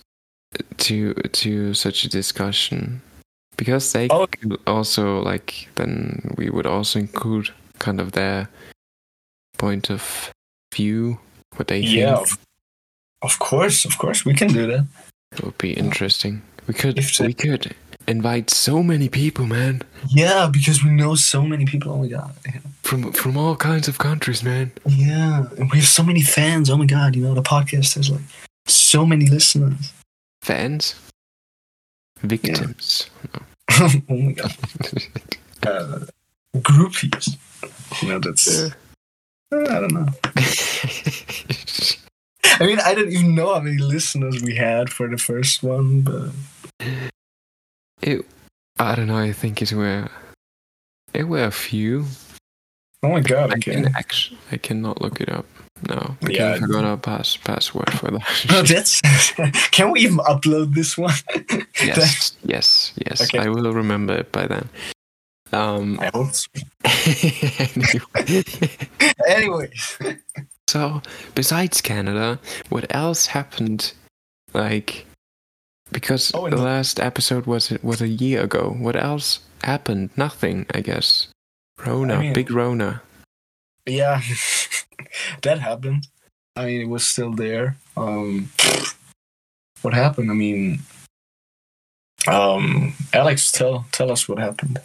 to 0.79 1.15
to 1.15 1.75
such 1.75 2.05
a 2.05 2.09
discussion 2.09 3.01
because 3.57 3.93
they 3.93 4.09
Oh. 4.11 4.27
could 4.27 4.59
also 4.67 5.21
like 5.23 5.69
then 5.77 6.35
we 6.37 6.51
would 6.51 6.67
also 6.67 6.99
include 6.99 7.51
kind 7.79 8.01
of 8.01 8.13
their 8.13 8.49
point 9.59 9.91
of 9.91 10.31
view, 10.75 11.19
what 11.57 11.69
they 11.69 11.81
Yeah, 11.81 12.17
think. 12.17 12.29
of, 12.33 12.39
of 13.23 13.39
course, 13.39 13.85
of 13.85 13.99
course, 13.99 14.25
we 14.25 14.35
can 14.35 14.49
do 14.49 14.67
that. 14.67 14.87
It 15.33 15.43
would 15.45 15.59
be 15.59 15.73
interesting. 15.73 16.43
We 16.67 16.75
could 16.75 16.97
they- 16.97 17.27
we 17.27 17.35
could 17.35 17.75
invite 18.07 18.51
so 18.51 18.83
many 18.83 19.09
people, 19.09 19.47
man, 19.47 19.83
Yeah, 20.09 20.49
because 20.53 20.85
we 20.85 20.91
know 20.91 21.15
so 21.17 21.43
many 21.43 21.65
people. 21.65 21.93
Oh 21.93 22.03
my 22.03 22.09
god. 22.09 22.31
From 22.93 23.11
from 23.13 23.39
all 23.39 23.57
kinds 23.57 23.89
of 23.89 23.97
countries, 23.97 24.43
man. 24.43 24.71
Yeah, 24.87 25.47
and 25.57 25.71
we 25.71 25.79
have 25.79 25.87
so 25.87 26.03
many 26.03 26.21
fans. 26.21 26.69
Oh 26.69 26.77
my 26.77 26.85
god, 26.85 27.17
you 27.17 27.23
know 27.25 27.33
the 27.33 27.43
podcast 27.43 27.95
has 27.95 28.11
like 28.11 28.21
so 28.67 29.07
many 29.07 29.31
listeners. 29.31 29.95
Fans, 30.43 30.95
victims. 32.21 33.09
oh 33.71 34.03
my 34.11 34.33
god, 34.33 34.55
uh, 35.67 36.01
groupies. 36.57 37.39
You 38.03 38.09
know 38.11 38.19
that's. 38.19 38.61
Yeah. 38.61 38.69
uh, 39.53 39.63
I 39.71 39.81
don't 39.81 39.95
know. 39.95 40.09
I 42.61 42.67
mean, 42.67 42.79
I 42.79 42.95
don't 42.95 43.11
even 43.11 43.35
know 43.35 43.55
how 43.55 43.61
many 43.61 43.79
listeners 43.79 44.43
we 44.43 44.55
had 44.55 44.91
for 44.91 45.09
the 45.09 45.17
first 45.17 45.63
one, 45.63 46.03
but 46.03 46.29
It, 48.03 48.27
I 48.79 48.95
don't 48.95 49.07
know. 49.07 49.17
I 49.17 49.33
think 49.33 49.63
it 49.63 49.73
were 49.73 50.11
it 51.15 51.25
were 51.25 51.45
a 51.45 51.51
few. 51.51 52.05
Oh 53.03 53.09
my 53.11 53.21
god, 53.21 53.51
I 53.51 53.57
okay. 53.57 53.73
can 53.75 53.95
actually 53.97 54.39
I 54.51 54.57
cannot 54.57 55.01
look 55.03 55.21
it 55.21 55.29
up. 55.29 55.47
No, 55.89 56.17
because 56.21 56.37
Yeah. 56.37 56.53
I 56.55 56.59
forgot 56.61 56.85
our 56.85 56.97
pass 56.97 57.37
password 57.37 57.91
for 57.99 58.11
that. 58.13 58.67
that's. 58.69 59.01
can 59.71 59.91
we 59.91 60.01
even 60.01 60.19
upload 60.19 60.75
this 60.75 60.97
one? 60.97 61.15
yes, 61.83 62.37
yes, 62.45 62.93
yes. 63.05 63.21
Okay. 63.23 63.41
I 63.41 63.49
will 63.49 63.73
remember 63.73 64.15
it 64.15 64.31
by 64.31 64.47
then. 64.47 64.69
Um. 65.53 65.99
I 66.01 66.11
hope 66.15 66.33
so. 66.33 66.47
anyway. 67.67 68.45
Anyway, 69.27 69.71
So, 70.69 71.03
besides 71.35 71.81
Canada, 71.81 72.39
what 72.71 72.87
else 72.95 73.27
happened? 73.27 73.93
Like, 74.55 75.05
because 75.91 76.31
Oh, 76.35 76.49
the 76.49 76.57
and- 76.57 76.65
last 76.65 77.01
episode 77.01 77.47
was 77.47 77.71
was 77.83 78.01
a 78.01 78.09
year 78.09 78.43
ago. 78.45 78.71
What 78.79 78.95
else 78.97 79.41
happened? 79.65 80.11
Nothing, 80.17 80.65
I 80.73 80.81
guess. 80.81 81.29
Rona, 81.87 82.15
I 82.15 82.21
mean- 82.21 82.33
big 82.33 82.51
Rona. 82.51 83.03
yeah, 83.87 84.21
that 85.43 85.59
happened. 85.61 86.07
I 86.57 86.67
mean, 86.67 86.81
it 86.83 86.89
was 86.89 87.07
still 87.07 87.33
there. 87.33 87.77
Um, 87.97 88.51
what 89.83 89.95
happened? 89.95 90.31
I 90.31 90.35
mean, 90.35 90.81
um, 92.27 92.95
Alex, 93.13 93.51
tell 93.53 93.87
tell 93.93 94.11
us 94.11 94.29
what 94.29 94.39
happened. 94.39 94.79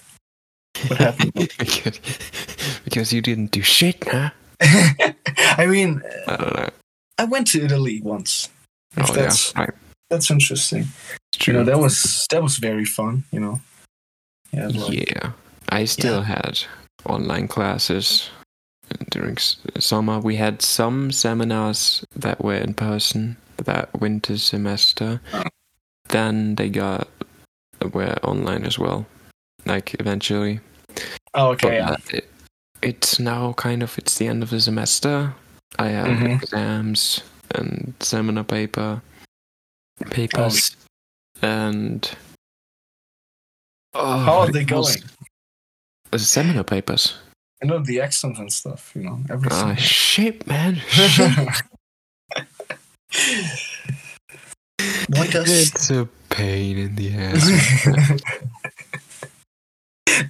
What 0.87 0.99
happened? 0.99 1.33
because, 2.83 3.11
you 3.13 3.21
didn't 3.21 3.51
do 3.51 3.61
shit, 3.61 4.03
huh? 4.07 4.29
I 4.61 5.65
mean, 5.67 6.01
I 6.27 6.35
don't 6.37 6.55
know. 6.55 6.69
I 7.17 7.25
went 7.25 7.47
to 7.47 7.63
Italy 7.63 8.01
once. 8.01 8.49
If 8.95 9.09
Oh 9.09 9.13
that's 9.13 9.53
yeah, 9.53 9.61
right. 9.61 9.73
that's 10.09 10.31
interesting. 10.31 10.85
You 11.45 11.53
know, 11.53 11.63
that 11.63 11.79
was 11.79 12.25
that 12.31 12.41
was 12.41 12.57
very 12.57 12.85
fun. 12.85 13.23
You 13.31 13.39
know. 13.39 13.61
Yeah. 14.51 14.67
like- 14.67 15.11
yeah, 15.11 15.31
I 15.69 15.85
still 15.85 16.21
had 16.21 16.63
online 17.05 17.47
classes 17.47 18.29
during 19.09 19.37
summer. 19.79 20.19
We 20.19 20.35
had 20.35 20.61
some 20.61 21.11
seminars 21.11 22.05
that 22.15 22.43
were 22.43 22.55
in 22.55 22.73
person 22.73 23.37
that 23.57 23.89
winter 23.99 24.37
semester. 24.37 25.21
Oh. 25.33 25.43
Then 26.09 26.55
they 26.55 26.69
got 26.69 27.07
were 27.93 28.15
online 28.23 28.63
as 28.65 28.79
well, 28.79 29.05
like 29.65 29.93
eventually. 29.99 30.59
Oh, 31.33 31.49
okay. 31.49 31.75
Yeah. 31.77 31.91
uh, 31.91 31.97
it, 32.11 32.29
it's 32.81 33.19
now 33.19 33.53
kind 33.53 33.83
of 33.83 33.97
it's 33.97 34.17
the 34.17 34.27
end 34.27 34.41
of 34.43 34.49
the 34.49 34.59
semester. 34.61 35.33
I 35.77 35.87
have 35.89 36.07
Mhm. 36.07 36.41
exams 36.41 37.21
and 37.53 37.93
seminar 37.99 38.43
paper 38.43 39.01
papers 40.09 40.75
and 41.41 42.09
oh, 43.93 44.17
How 44.19 44.37
are 44.39 44.51
they 44.51 44.63
going? 44.63 44.95
Seminar 46.15 46.63
papers. 46.63 47.17
I 47.61 47.65
know 47.65 47.79
the 47.79 48.01
accents 48.01 48.39
and 48.39 48.51
stuff. 48.51 48.91
You 48.95 49.03
know 49.03 49.19
everything. 49.29 49.57
Ah, 49.59 49.75
shit, 49.75 50.45
man. 50.47 50.81
Why 55.09 55.27
does 55.27 55.49
it's 55.49 55.89
a 55.89 56.07
pain 56.29 56.77
in 56.77 56.95
the 56.95 57.13
ass. 57.13 58.21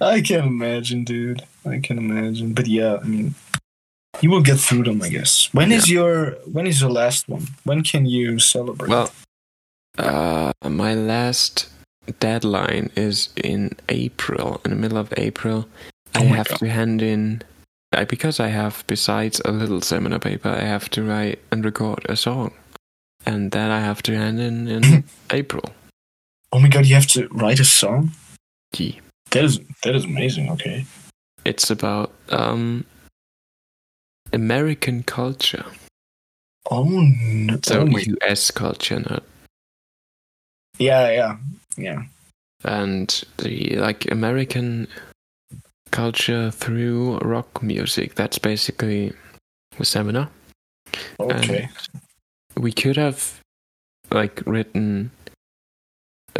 I 0.00 0.20
can 0.20 0.44
imagine, 0.44 1.04
dude. 1.04 1.42
I 1.66 1.80
can 1.80 1.98
imagine. 1.98 2.54
But 2.54 2.66
yeah, 2.66 2.98
I 3.02 3.04
mean, 3.04 3.34
you 4.20 4.30
will 4.30 4.42
get 4.42 4.58
through 4.58 4.84
them, 4.84 5.02
I 5.02 5.08
guess. 5.08 5.52
When 5.52 5.72
is 5.72 5.90
your 5.90 6.32
When 6.46 6.66
is 6.66 6.80
your 6.80 6.90
last 6.90 7.28
one? 7.28 7.48
When 7.64 7.82
can 7.82 8.06
you 8.06 8.38
celebrate? 8.38 8.88
well, 8.88 9.10
uh, 9.98 10.52
my 10.64 10.94
last 10.94 11.68
deadline 12.12 12.90
is 12.96 13.28
in 13.36 13.70
April, 13.88 14.60
in 14.64 14.70
the 14.70 14.76
middle 14.76 14.98
of 14.98 15.12
April. 15.16 15.68
I 16.14 16.20
Oh 16.22 16.28
my 16.28 16.36
have 16.36 16.48
God. 16.48 16.58
to 16.60 16.68
hand 16.68 17.02
in, 17.02 17.42
I, 17.92 18.04
because 18.04 18.40
I 18.40 18.48
have, 18.48 18.84
besides 18.86 19.40
a 19.44 19.52
little 19.52 19.80
seminar 19.80 20.18
paper, 20.18 20.48
I 20.48 20.62
have 20.64 20.88
to 20.90 21.02
write 21.02 21.38
and 21.50 21.64
record 21.64 22.04
a 22.08 22.16
song. 22.16 22.52
And 23.26 23.50
that 23.52 23.70
I 23.70 23.80
have 23.80 24.02
to 24.04 24.16
hand 24.16 24.40
in 24.40 24.68
in 24.68 25.04
April. 25.30 25.64
oh 26.52 26.58
my 26.60 26.68
god, 26.68 26.86
you 26.86 26.94
have 26.94 27.06
to 27.08 27.28
write 27.28 27.60
a 27.60 27.64
song. 27.64 28.12
Gee. 28.72 29.00
That 29.32 29.44
is 29.44 29.60
that 29.82 29.94
is 29.94 30.04
amazing. 30.04 30.50
Okay. 30.50 30.86
It's 31.44 31.70
about 31.70 32.12
um, 32.30 32.84
American 34.32 35.02
culture. 35.02 35.64
Oh 36.70 36.84
no. 36.84 37.58
So 37.64 37.82
oh 37.82 37.98
US 38.22 38.50
culture, 38.50 39.00
not 39.00 39.22
yeah, 40.78 41.10
yeah, 41.10 41.36
yeah. 41.78 42.02
and 42.64 43.24
the 43.38 43.76
like 43.76 44.10
American 44.10 44.88
culture 45.90 46.50
through 46.50 47.18
rock 47.18 47.62
music. 47.62 48.14
That's 48.14 48.38
basically 48.38 49.12
the 49.78 49.84
seminar. 49.84 50.30
Okay. 51.20 51.68
We 52.56 52.72
could 52.72 52.96
have 52.96 53.40
like 54.10 54.42
written 54.46 55.10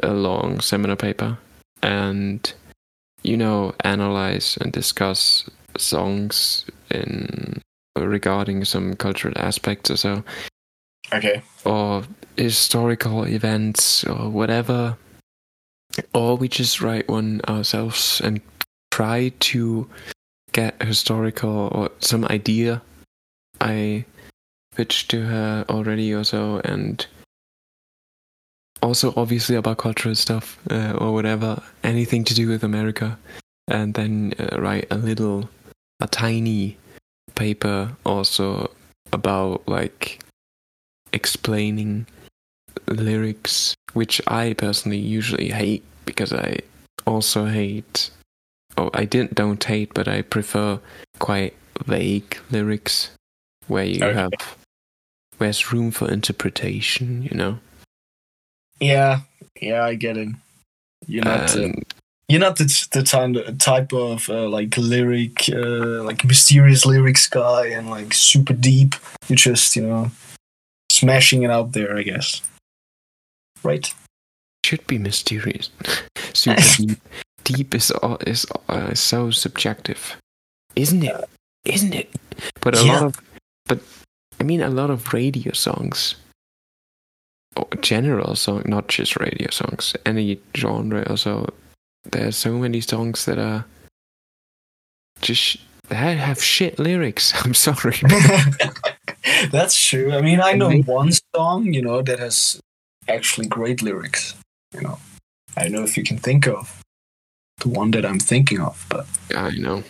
a 0.03 0.13
long 0.13 0.61
seminar 0.61 0.97
paper 0.97 1.39
and 1.83 2.53
you 3.23 3.37
know 3.37 3.75
analyze 3.85 4.57
and 4.61 4.73
discuss 4.73 5.49
songs 5.77 6.65
in 6.91 7.61
regarding 7.97 8.65
some 8.65 8.95
cultural 8.95 9.35
aspects 9.37 9.91
or 9.91 9.97
so 9.97 10.25
okay. 11.13 11.43
or 11.65 12.05
historical 12.37 13.27
events 13.27 14.05
or 14.05 14.29
whatever. 14.29 14.97
Or 16.15 16.37
we 16.37 16.49
just 16.49 16.81
write 16.81 17.09
one 17.09 17.41
ourselves 17.49 18.21
and 18.23 18.41
try 18.91 19.33
to 19.41 19.89
get 20.53 20.83
historical 20.83 21.69
or 21.73 21.91
some 22.01 22.25
idea. 22.27 22.83
I 23.61 24.05
pitched 24.75 25.11
to 25.11 25.23
her 25.23 25.65
already 25.69 26.13
or 26.15 26.25
so, 26.25 26.61
and 26.65 27.05
also 28.83 29.13
obviously 29.17 29.57
about 29.57 29.79
cultural 29.79 30.15
stuff 30.15 30.59
uh, 30.71 30.93
or 30.93 31.13
whatever, 31.13 31.63
anything 31.83 32.25
to 32.25 32.35
do 32.35 32.49
with 32.49 32.63
America, 32.63 33.19
and 33.67 33.95
then 33.95 34.35
uh, 34.39 34.61
write 34.61 34.87
a 34.91 34.97
little, 34.97 35.51
a 36.01 36.07
tiny 36.07 36.77
paper 37.35 37.97
also 38.05 38.71
about 39.13 39.67
like 39.67 40.21
explaining 41.13 42.07
lyrics, 42.87 43.75
which 43.93 44.21
I 44.27 44.53
personally 44.55 44.99
usually 44.99 45.51
hate 45.51 45.85
because 46.05 46.33
I 46.33 46.59
also 47.07 47.47
hate. 47.47 48.11
Oh, 48.77 48.91
I 48.95 49.05
didn't 49.05 49.35
don't 49.35 49.63
hate, 49.63 49.93
but 49.95 50.09
I 50.09 50.23
prefer 50.23 50.79
quite 51.19 51.55
vague 51.87 52.39
lyrics 52.51 53.11
where 53.67 53.85
you 53.85 54.05
Okay. 54.05 54.15
have 54.15 54.57
where's 55.39 55.73
room 55.73 55.91
for 55.91 56.11
interpretation. 56.11 57.23
You 57.23 57.37
know, 57.37 57.59
Yeah, 58.81 59.21
yeah, 59.61 59.85
I 59.85 59.95
get 59.95 60.17
it. 60.17 60.29
You're 61.07 61.25
not 61.25 61.57
uh, 61.57 61.69
you're 62.29 62.41
not 62.41 62.57
the 62.57 62.89
the 62.93 63.03
type 63.03 63.59
type 63.59 63.93
of 63.93 64.29
uh, 64.29 64.49
like 64.49 64.77
lyric 64.77 65.49
uh, 65.49 66.03
like 66.05 66.25
mysterious 66.25 66.85
lyrics 66.85 67.27
guy 67.29 67.67
and 67.69 67.91
like 67.91 68.13
super 68.15 68.53
deep. 68.53 68.95
You're 69.29 69.37
just 69.37 69.75
you 69.77 69.83
know 69.83 70.11
smashing 70.93 71.43
it 71.43 71.51
out 71.51 71.73
there, 71.73 71.97
I 71.97 72.03
guess. 72.03 72.43
Right? 73.63 73.93
should 74.65 74.87
be 74.87 74.99
mysterious. 74.99 75.71
Super 76.35 76.61
deep. 76.77 76.99
Deep 77.45 77.75
is 77.75 77.91
all- 77.91 78.19
is 78.27 78.45
uh, 78.69 78.93
so 78.95 79.31
subjective, 79.31 80.17
isn't 80.77 81.03
it? 81.05 81.15
Isn't 81.65 81.95
it? 81.95 82.11
But 82.61 82.77
a 82.79 82.85
Yeah. 82.85 82.93
lot 82.95 83.03
of, 83.05 83.15
but 83.67 83.81
I 84.41 84.45
mean, 84.45 84.61
a 84.61 84.69
lot 84.69 84.91
of 84.91 85.13
radio 85.15 85.53
songs, 85.53 86.17
or 87.57 87.67
general 87.81 88.37
song, 88.37 88.63
not 88.67 88.89
just 88.89 89.17
radio 89.17 89.49
songs, 89.51 89.97
any 90.05 90.39
genre. 90.57 91.05
Also, 91.09 91.47
there's 92.11 92.37
so 92.37 92.53
many 92.59 92.81
songs 92.83 93.25
that 93.25 93.39
are 93.39 93.65
just 95.23 95.57
that 95.89 96.19
have 96.19 96.43
shit 96.43 96.79
lyrics. 96.79 97.33
I'm 97.45 97.55
sorry. 97.55 97.97
That's 99.51 99.79
true. 99.81 100.13
I 100.13 100.21
mean, 100.21 100.41
I 100.41 100.53
know 100.53 100.71
one 100.83 101.13
song, 101.35 101.73
you 101.73 101.81
know, 101.83 102.03
that 102.03 102.19
has 102.19 102.61
actually 103.09 103.47
great 103.47 103.83
lyrics. 103.83 104.35
You 104.75 104.83
know, 104.83 104.99
I 105.57 105.63
don't 105.65 105.73
know 105.73 105.85
if 105.85 105.97
you 105.97 106.05
can 106.05 106.19
think 106.19 106.47
of 106.47 106.83
the 107.59 107.69
one 107.69 107.91
that 107.93 108.05
I'm 108.07 108.21
thinking 108.21 108.61
of, 108.61 108.85
but 108.89 109.07
yeah, 109.31 109.45
I 109.45 109.51
know. 109.59 109.83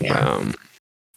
yeah, 0.00 0.18
Um, 0.18 0.54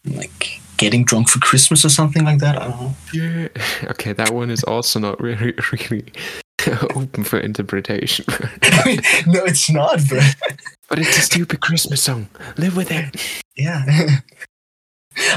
like 0.06 0.60
getting 0.78 1.04
drunk 1.04 1.30
for 1.30 1.40
Christmas 1.40 1.84
or 1.84 1.90
something 1.90 2.24
like 2.24 2.40
that. 2.40 2.58
I 2.62 2.68
don't 2.68 2.80
know. 2.82 2.96
yeah. 3.14 3.48
Okay, 3.92 4.14
that 4.14 4.32
one 4.32 4.50
is 4.50 4.64
also 4.64 5.00
not 5.00 5.20
really, 5.28 5.54
really 5.82 6.06
open 6.96 7.24
for 7.24 7.40
interpretation. 7.40 8.26
no, 9.28 9.44
it's 9.46 9.70
not, 9.70 10.00
but 10.10 10.36
But 10.90 11.00
it's 11.00 11.18
a 11.18 11.22
stupid 11.22 11.62
Christmas 11.62 12.02
song. 12.04 12.28
Live 12.58 12.76
with 12.76 12.92
it. 12.92 13.16
yeah. 13.56 14.20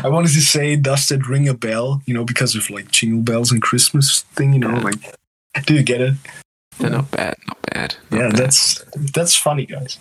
I 0.05 0.09
wanted 0.09 0.33
to 0.33 0.41
say, 0.41 0.77
does 0.77 1.09
that 1.09 1.27
ring 1.27 1.49
a 1.49 1.55
bell? 1.55 2.03
You 2.07 2.15
know, 2.15 2.25
because 2.25 2.55
of 2.55 2.71
like 2.71 2.91
jingle 2.91 3.23
bells 3.23 3.51
and 3.51 3.61
Christmas 3.63 4.23
thing. 4.35 4.53
You 4.53 4.59
know, 4.61 4.71
Yeah. 4.77 4.81
like, 4.81 5.15
do 5.67 5.75
you 5.75 5.83
get 5.83 6.01
it? 6.01 6.15
They're 6.79 6.91
not 6.91 7.11
bad, 7.11 7.37
not 7.47 7.59
bad. 7.73 7.95
not 8.11 8.19
yeah, 8.21 8.29
bad. 8.31 8.37
that's 8.39 8.83
that's 9.13 9.37
funny, 9.37 9.67
guys. 9.67 9.99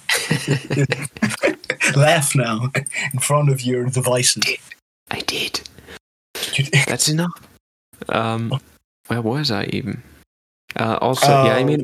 Laugh 1.95 2.35
now 2.35 2.71
in 3.13 3.19
front 3.19 3.49
of 3.49 3.61
your 3.61 3.85
devices. 3.85 4.43
I 5.09 5.19
did. 5.21 5.61
You- 6.53 6.65
That's 6.87 7.09
enough. 7.09 7.31
Um, 8.09 8.59
where 9.07 9.21
was 9.21 9.51
I 9.51 9.65
even? 9.65 10.01
Uh, 10.79 10.97
also, 11.01 11.27
yeah, 11.27 11.55
I 11.57 11.61
Oh. 11.61 11.65
mean, 11.65 11.83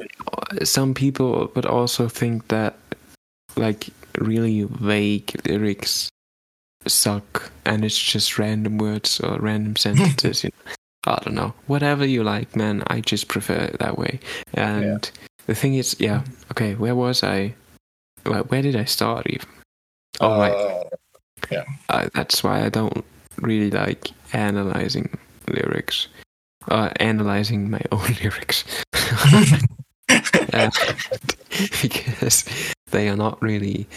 some 0.63 0.93
people 0.93 1.51
would 1.55 1.65
also 1.65 2.07
think 2.07 2.47
that 2.47 2.77
like 3.57 3.89
really 4.17 4.63
vague 4.63 5.35
lyrics 5.45 6.09
suck, 6.87 7.51
and 7.65 7.83
it's 7.83 8.01
just 8.01 8.39
random 8.39 8.77
words 8.77 9.19
or 9.19 9.37
random 9.39 9.75
sentences. 9.85 10.43
you 10.45 10.51
know? 10.65 10.71
I 11.07 11.23
don't 11.23 11.35
know. 11.35 11.53
Whatever 11.67 12.05
you 12.05 12.23
like, 12.23 12.55
man. 12.55 12.83
I 12.87 13.01
just 13.01 13.27
prefer 13.27 13.55
it 13.55 13.79
that 13.79 13.97
way. 13.97 14.19
And 14.53 15.09
the 15.45 15.55
thing 15.55 15.75
is, 15.75 15.95
yeah. 15.99 16.23
Okay, 16.51 16.75
where 16.75 16.95
was 16.95 17.23
I? 17.23 17.53
Where, 18.23 18.43
where 18.43 18.61
did 18.61 18.75
I 18.75 18.85
start 18.85 19.27
even? 19.27 19.47
Oh, 20.19 20.39
right. 20.39 20.53
Uh, 21.51 21.63
uh, 21.89 22.09
that's 22.13 22.43
why 22.43 22.65
I 22.65 22.69
don't 22.69 23.05
really 23.41 23.71
like 23.71 24.11
analyzing 24.33 25.17
lyrics, 25.47 26.07
uh, 26.67 26.89
analyzing 26.99 27.69
my 27.69 27.81
own 27.91 28.15
lyrics, 28.21 28.63
Uh, 30.53 30.69
because 31.81 32.45
they 32.91 33.09
are 33.09 33.15
not 33.15 33.41
really 33.41 33.87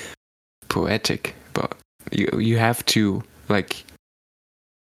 poetic. 0.68 1.34
But 1.52 1.76
you 2.12 2.28
you 2.38 2.58
have 2.58 2.84
to 2.86 3.22
like, 3.48 3.84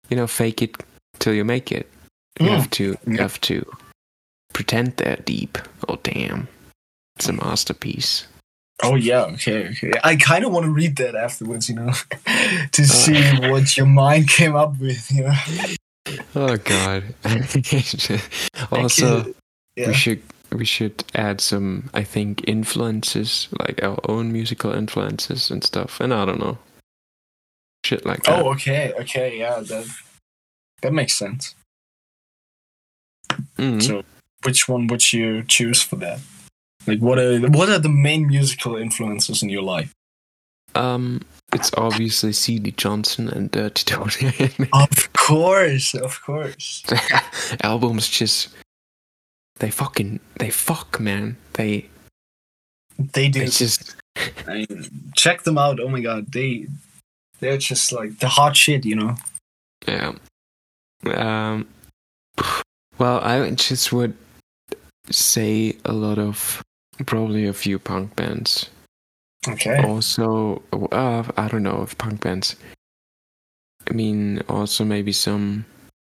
you 0.08 0.16
know, 0.16 0.26
fake 0.26 0.62
it 0.62 0.76
till 1.18 1.34
you 1.34 1.44
make 1.44 1.72
it. 1.72 1.88
You 2.38 2.46
Mm. 2.46 2.56
have 2.56 2.70
to 2.70 2.96
you 3.06 3.18
have 3.18 3.40
to 3.42 3.64
pretend 4.52 4.96
they're 4.96 5.16
deep. 5.16 5.58
Oh 5.88 5.96
damn, 6.02 6.48
it's 7.16 7.28
a 7.28 7.32
masterpiece. 7.32 8.26
oh 8.82 8.94
yeah, 8.94 9.24
okay, 9.34 9.68
okay. 9.70 9.92
I 10.04 10.14
kind 10.16 10.44
of 10.44 10.52
want 10.52 10.64
to 10.66 10.70
read 10.70 10.96
that 10.96 11.14
afterwards, 11.16 11.68
you 11.68 11.74
know, 11.74 11.92
to 12.72 12.82
Uh. 12.82 12.86
see 12.86 13.20
what 13.50 13.76
your 13.76 13.86
mind 13.86 14.28
came 14.28 14.54
up 14.54 14.78
with. 14.78 15.10
You 15.10 15.24
know. 15.24 15.34
Oh 16.36 16.56
god. 16.58 17.02
also. 18.72 19.34
yeah. 19.76 19.88
we 19.88 19.94
should 19.94 20.22
we 20.50 20.64
should 20.64 21.04
add 21.14 21.40
some, 21.42 21.90
I 21.92 22.02
think, 22.04 22.42
influences, 22.48 23.48
like 23.58 23.82
our 23.82 23.98
own 24.08 24.32
musical 24.32 24.72
influences 24.72 25.50
and 25.50 25.62
stuff. 25.62 26.00
And 26.00 26.14
I 26.14 26.24
don't 26.24 26.40
know, 26.40 26.56
shit 27.84 28.06
like 28.06 28.22
that. 28.22 28.38
Oh, 28.42 28.52
okay, 28.52 28.92
okay, 29.00 29.38
yeah, 29.38 29.60
that 29.60 29.86
that 30.82 30.92
makes 30.94 31.12
sense. 31.14 31.54
Mhm. 33.58 33.82
So, 33.82 34.02
which 34.44 34.68
one 34.68 34.86
would 34.88 35.12
you 35.12 35.42
choose 35.44 35.82
for 35.82 35.96
that? 35.96 36.20
Like, 36.86 37.00
what 37.00 37.18
are 37.18 37.40
what 37.50 37.68
are 37.68 37.78
the 37.78 37.88
main 37.88 38.26
musical 38.28 38.76
influences 38.76 39.42
in 39.42 39.48
your 39.50 39.62
life? 39.62 39.92
Um, 40.74 41.22
it's 41.52 41.70
obviously 41.76 42.32
C.D. 42.32 42.72
Johnson 42.72 43.28
and 43.28 43.50
Dirty 43.50 43.84
Tony. 43.84 44.32
Of 44.72 45.12
course, 45.14 45.94
of 45.94 46.20
course. 46.22 46.82
Albums 47.62 48.08
just 48.08 48.48
they 49.58 49.70
fucking 49.70 50.20
they 50.38 50.50
fuck 50.50 51.00
man. 51.00 51.36
They 51.54 51.88
They 52.98 53.28
do. 53.28 53.40
they 53.40 53.46
just 53.46 53.96
I 54.46 54.52
mean, 54.54 55.12
check 55.16 55.42
them 55.42 55.58
out. 55.58 55.80
Oh 55.80 55.88
my 55.88 56.00
god, 56.00 56.32
they 56.32 56.66
they're 57.40 57.58
just 57.58 57.92
like 57.92 58.18
the 58.18 58.28
hot 58.28 58.56
shit, 58.56 58.84
you 58.84 58.96
know. 58.96 59.16
yeah. 59.86 60.12
Um. 61.04 61.66
Well, 62.98 63.20
I 63.20 63.50
just 63.52 63.92
would 63.92 64.16
say 65.10 65.76
a 65.84 65.92
lot 65.92 66.18
of 66.18 66.62
probably 67.06 67.46
a 67.46 67.52
few 67.52 67.78
punk 67.78 68.16
bands. 68.16 68.68
Okay. 69.46 69.82
Also, 69.84 70.62
uh, 70.72 71.22
I 71.36 71.48
don't 71.48 71.62
know 71.62 71.82
if 71.82 71.96
punk 71.96 72.20
bands. 72.22 72.56
I 73.88 73.94
mean, 73.94 74.42
also 74.48 74.84
maybe 74.84 75.12
some 75.12 75.64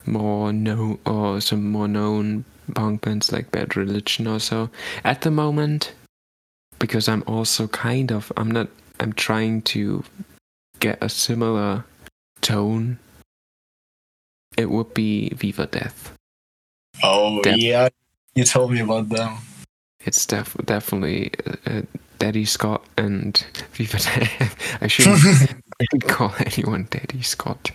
more 0.07 0.53
known 0.53 0.99
or 1.05 1.41
some 1.41 1.71
more 1.71 1.89
known 1.89 2.45
punk 2.75 3.03
bands 3.03 3.33
like 3.33 3.51
Bad 3.51 3.77
Religion 3.77 4.27
or 4.27 4.41
so. 4.41 4.71
At 5.05 5.21
the 5.21 5.31
moment, 5.31 5.93
because 6.79 7.09
I'm 7.09 7.23
also 7.27 7.69
kind 7.69 8.11
of 8.11 8.33
I'm 8.37 8.51
not 8.51 8.69
I'm 9.01 9.13
trying 9.13 9.63
to 9.63 10.03
get 10.81 10.99
a 11.03 11.09
similar 11.09 11.85
tone. 12.41 12.99
It 14.57 14.71
would 14.71 14.95
be 14.95 15.31
Viva 15.31 15.67
Death. 15.67 16.18
Oh 17.03 17.43
Def- 17.43 17.57
yeah, 17.57 17.89
you 18.35 18.45
told 18.45 18.73
me 18.73 18.81
about 18.81 19.09
them. 19.09 19.37
It's 20.05 20.25
def- 20.27 20.57
definitely 20.65 21.31
uh, 21.47 21.55
uh, 21.67 21.83
Daddy 22.19 22.45
Scott 22.45 22.85
and 22.97 23.45
Viva 23.73 23.99
I 24.81 24.87
shouldn't 24.87 25.19
I 25.81 25.85
shouldn't 25.93 26.09
call 26.09 26.33
anyone 26.39 26.87
Daddy 26.91 27.23
Scott. 27.23 27.71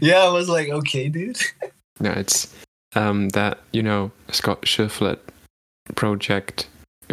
yeah, 0.00 0.18
I 0.22 0.28
was 0.30 0.48
like, 0.48 0.68
okay, 0.68 1.08
dude. 1.08 1.40
No, 2.00 2.10
it's 2.12 2.54
um 2.94 3.30
that 3.30 3.58
you 3.72 3.82
know 3.82 4.10
Scott 4.30 4.62
Shiflett 4.62 5.18
project, 5.94 6.68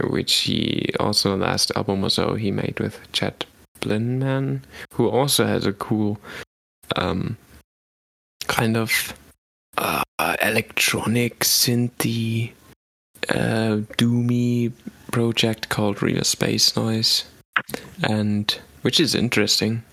which 0.10 0.34
he 0.34 0.90
also 1.00 1.36
last 1.38 1.72
album 1.76 2.04
or 2.04 2.10
so 2.10 2.36
he 2.36 2.52
made 2.52 2.80
with 2.80 3.00
Chad 3.12 3.46
Blinman, 3.82 4.62
who 4.94 5.08
also 5.10 5.46
has 5.46 5.66
a 5.66 5.74
cool 5.74 6.20
um 6.96 7.38
kind 8.48 8.78
of 8.78 9.14
uh, 9.78 10.04
electronic 10.42 11.40
synthy 11.40 12.52
uh 13.30 13.80
doomy 13.98 14.72
project 15.12 15.70
called 15.70 16.02
Real 16.04 16.24
Space 16.24 16.76
Noise, 16.76 17.24
and 18.04 18.60
which 18.82 19.00
is 19.00 19.16
interesting. 19.16 19.84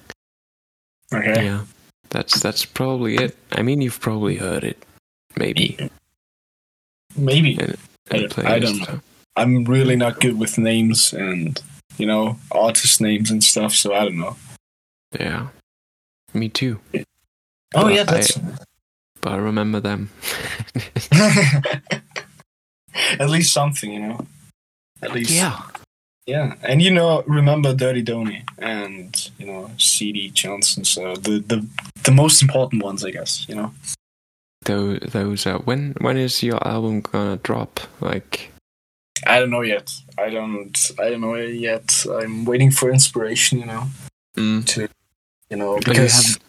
Okay. 1.15 1.45
Yeah, 1.45 1.65
that's 2.11 2.41
that's 2.41 2.65
probably 2.65 3.17
it. 3.17 3.37
I 3.53 3.63
mean, 3.63 3.81
you've 3.81 4.01
probably 4.01 4.37
heard 4.37 4.65
it, 4.65 4.85
maybe. 5.37 5.91
Maybe. 7.17 7.55
in 7.61 7.77
I- 8.11 8.55
I 8.55 8.59
don't 8.59 8.79
know. 8.79 8.85
so- 8.85 9.01
I'm 9.37 9.65
really 9.65 9.97
not 9.97 10.21
good 10.21 10.39
with 10.39 10.59
names 10.59 11.13
and 11.13 11.61
you 11.99 12.07
know 12.07 12.37
artist 12.51 13.01
names 13.01 13.31
and 13.31 13.43
stuff, 13.45 13.75
so 13.75 13.95
I 13.95 14.05
don't 14.05 14.19
know. 14.19 14.37
Yeah, 15.19 15.49
me 16.35 16.49
too. 16.49 16.81
Oh 17.75 17.85
Well, 17.85 17.91
yeah, 17.91 18.05
that's 18.05 18.39
But 19.21 19.33
I 19.33 19.37
remember 19.37 19.81
them. 19.81 20.11
at 23.19 23.31
least 23.31 23.53
something, 23.53 23.93
you 23.93 24.01
know. 24.01 24.27
At 25.03 25.13
least 25.13 25.31
yeah, 25.31 25.61
yeah. 26.27 26.55
And 26.63 26.83
you 26.83 26.91
know, 26.91 27.23
remember 27.27 27.75
Dirty 27.75 28.03
Donny 28.03 28.45
and 28.59 29.31
you 29.39 29.47
know 29.47 29.71
C.D. 29.79 30.31
Johnson. 30.31 30.85
So 30.85 31.15
the 31.17 31.39
the 31.41 31.67
the 32.05 32.11
most 32.13 32.43
important 32.43 32.83
ones, 32.83 33.05
I 33.05 33.11
guess. 33.11 33.47
You 33.49 33.55
know. 33.55 33.75
those 34.65 34.99
those. 35.13 35.47
Uh, 35.47 35.59
when 35.59 35.95
when 36.01 36.17
is 36.17 36.43
your 36.43 36.67
album 36.67 37.01
gonna 37.01 37.39
drop? 37.39 37.81
Like, 38.01 38.51
I 39.27 39.39
don't 39.39 39.51
know 39.51 39.63
yet. 39.63 39.91
I 40.19 40.29
don't. 40.31 40.77
I 40.99 41.11
don't 41.11 41.21
know 41.23 41.37
yet. 41.37 42.05
I'm 42.11 42.45
waiting 42.45 42.71
for 42.71 42.91
inspiration. 42.91 43.59
You 43.61 43.67
know, 43.67 43.87
mm, 44.37 44.67
to 44.67 44.89
you 45.49 45.57
know 45.57 45.79
because 45.79 46.13
haven't- 46.13 46.43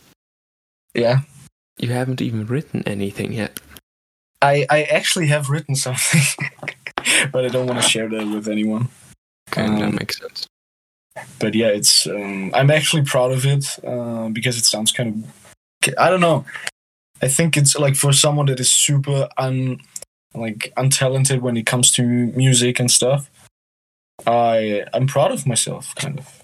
yeah, 0.93 1.19
you 1.77 1.89
haven't 1.89 2.21
even 2.21 2.45
written 2.45 2.83
anything 2.85 3.33
yet. 3.33 3.59
I 4.41 4.65
I 4.69 4.83
actually 4.83 5.27
have 5.27 5.49
written 5.49 5.75
something, 5.75 6.21
but 7.31 7.45
I 7.45 7.49
don't 7.49 7.67
want 7.67 7.81
to 7.81 7.87
share 7.87 8.09
that 8.09 8.27
with 8.27 8.47
anyone. 8.47 8.89
Okay, 9.49 9.67
that 9.67 9.81
Um, 9.81 9.95
makes 9.95 10.19
sense. 10.19 10.47
But 11.39 11.53
yeah, 11.55 11.67
it's 11.67 12.07
um, 12.07 12.51
I'm 12.53 12.71
actually 12.71 13.03
proud 13.03 13.31
of 13.31 13.45
it 13.45 13.65
uh, 13.85 14.29
because 14.29 14.57
it 14.57 14.65
sounds 14.65 14.91
kind 14.91 15.25
of 15.25 15.97
I 15.97 16.09
don't 16.09 16.21
know. 16.21 16.45
I 17.21 17.27
think 17.27 17.57
it's 17.57 17.75
like 17.77 17.95
for 17.95 18.13
someone 18.13 18.47
that 18.47 18.59
is 18.59 18.71
super 18.71 19.27
un 19.37 19.79
like 20.33 20.71
untalented 20.77 21.41
when 21.41 21.57
it 21.57 21.65
comes 21.65 21.91
to 21.91 22.03
music 22.03 22.79
and 22.79 22.89
stuff. 22.89 23.29
I 24.25 24.85
I'm 24.93 25.07
proud 25.07 25.31
of 25.31 25.45
myself, 25.45 25.93
kind 25.95 26.19
of. 26.19 26.43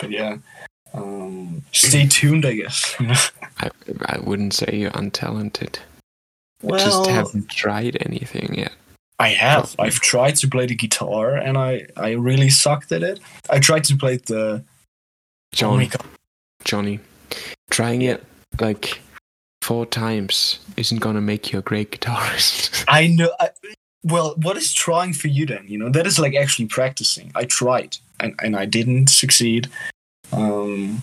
But 0.00 0.10
yeah, 0.10 0.36
um, 0.94 1.62
stay 1.72 2.06
tuned, 2.06 2.46
I 2.46 2.54
guess. 2.54 2.94
I 3.60 3.70
I 4.06 4.18
wouldn't 4.20 4.54
say 4.54 4.70
you're 4.72 4.90
untalented. 4.92 5.78
You 6.62 6.70
well, 6.70 6.78
just 6.78 7.06
haven't 7.10 7.50
tried 7.50 7.98
anything 8.00 8.54
yet. 8.54 8.72
I 9.18 9.28
have. 9.28 9.74
I've 9.78 10.00
tried 10.00 10.36
to 10.36 10.48
play 10.48 10.66
the 10.66 10.74
guitar, 10.74 11.36
and 11.36 11.56
I 11.56 11.86
I 11.96 12.12
really 12.12 12.50
sucked 12.50 12.92
at 12.92 13.02
it. 13.02 13.20
I 13.50 13.58
tried 13.58 13.84
to 13.84 13.96
play 13.96 14.16
the. 14.18 14.64
John, 15.52 15.80
Oh! 15.82 16.04
Johnny, 16.64 17.00
trying 17.70 18.02
it 18.02 18.24
like 18.60 19.00
four 19.62 19.86
times 19.86 20.58
isn't 20.76 20.98
gonna 20.98 21.20
make 21.20 21.52
you 21.52 21.58
a 21.58 21.62
great 21.62 21.92
guitarist. 21.92 22.84
I 22.88 23.06
know. 23.06 23.30
I, 23.40 23.50
well, 24.04 24.34
what 24.42 24.56
is 24.56 24.72
trying 24.72 25.12
for 25.12 25.28
you 25.28 25.46
then? 25.46 25.64
You 25.66 25.78
know, 25.78 25.88
that 25.90 26.06
is 26.06 26.18
like 26.18 26.34
actually 26.34 26.66
practicing. 26.66 27.32
I 27.34 27.44
tried, 27.44 27.96
and 28.20 28.34
and 28.42 28.56
I 28.56 28.66
didn't 28.66 29.08
succeed. 29.08 29.68
Um, 30.32 31.02